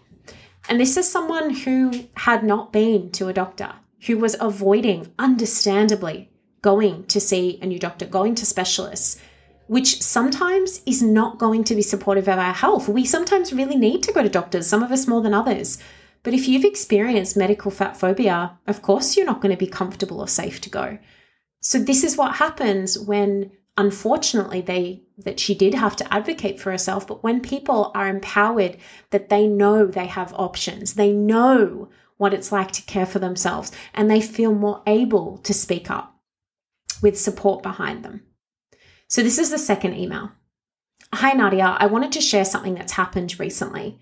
[0.68, 3.72] And this is someone who had not been to a doctor,
[4.06, 9.20] who was avoiding, understandably, going to see a new doctor, going to specialists,
[9.66, 12.88] which sometimes is not going to be supportive of our health.
[12.88, 15.78] We sometimes really need to go to doctors, some of us more than others.
[16.22, 20.20] But if you've experienced medical fat phobia, of course you're not going to be comfortable
[20.20, 20.98] or safe to go.
[21.60, 26.70] So this is what happens when unfortunately they that she did have to advocate for
[26.70, 28.76] herself, but when people are empowered
[29.10, 33.72] that they know they have options, they know what it's like to care for themselves
[33.94, 36.16] and they feel more able to speak up
[37.00, 38.22] with support behind them.
[39.08, 40.30] So this is the second email.
[41.12, 43.98] Hi Nadia, I wanted to share something that's happened recently.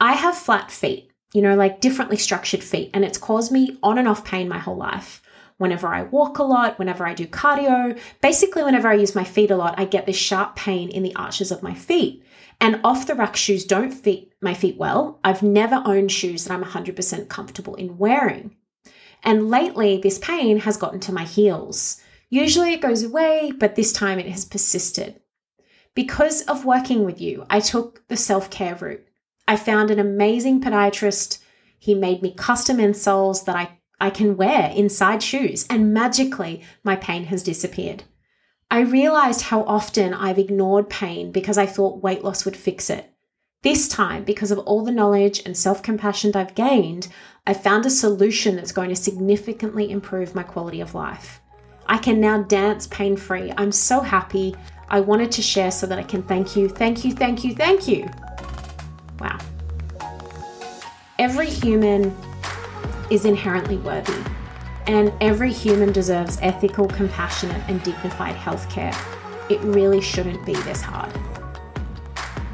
[0.00, 2.90] I have flat feet you know, like differently structured feet.
[2.94, 5.20] And it's caused me on and off pain my whole life.
[5.58, 9.50] Whenever I walk a lot, whenever I do cardio, basically, whenever I use my feet
[9.50, 12.24] a lot, I get this sharp pain in the arches of my feet.
[12.58, 15.20] And off the rack shoes don't fit my feet well.
[15.22, 18.56] I've never owned shoes that I'm 100% comfortable in wearing.
[19.22, 22.00] And lately, this pain has gotten to my heels.
[22.30, 25.20] Usually it goes away, but this time it has persisted.
[25.94, 29.05] Because of working with you, I took the self care route.
[29.48, 31.38] I found an amazing podiatrist.
[31.78, 36.96] He made me custom insoles that I, I can wear inside shoes, and magically, my
[36.96, 38.04] pain has disappeared.
[38.70, 43.12] I realized how often I've ignored pain because I thought weight loss would fix it.
[43.62, 47.08] This time, because of all the knowledge and self compassion I've gained,
[47.46, 51.40] I found a solution that's going to significantly improve my quality of life.
[51.86, 53.52] I can now dance pain free.
[53.56, 54.56] I'm so happy.
[54.88, 57.86] I wanted to share so that I can thank you, thank you, thank you, thank
[57.86, 58.08] you.
[59.20, 59.38] Wow.
[61.18, 62.16] Every human
[63.10, 64.22] is inherently worthy,
[64.86, 68.94] and every human deserves ethical, compassionate, and dignified healthcare.
[69.50, 71.12] It really shouldn't be this hard.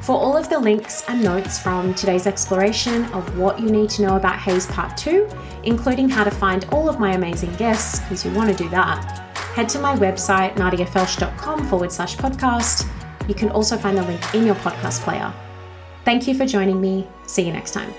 [0.02, 4.02] For all of the links and notes from today's exploration of what you need to
[4.02, 5.28] know about HAES Part 2,
[5.62, 9.04] including how to find all of my amazing guests, because you want to do that,
[9.54, 12.88] head to my website, nadiafelsch.com forward slash podcast.
[13.28, 15.32] You can also find the link in your podcast player.
[16.04, 17.06] Thank you for joining me.
[17.26, 17.92] See you next time.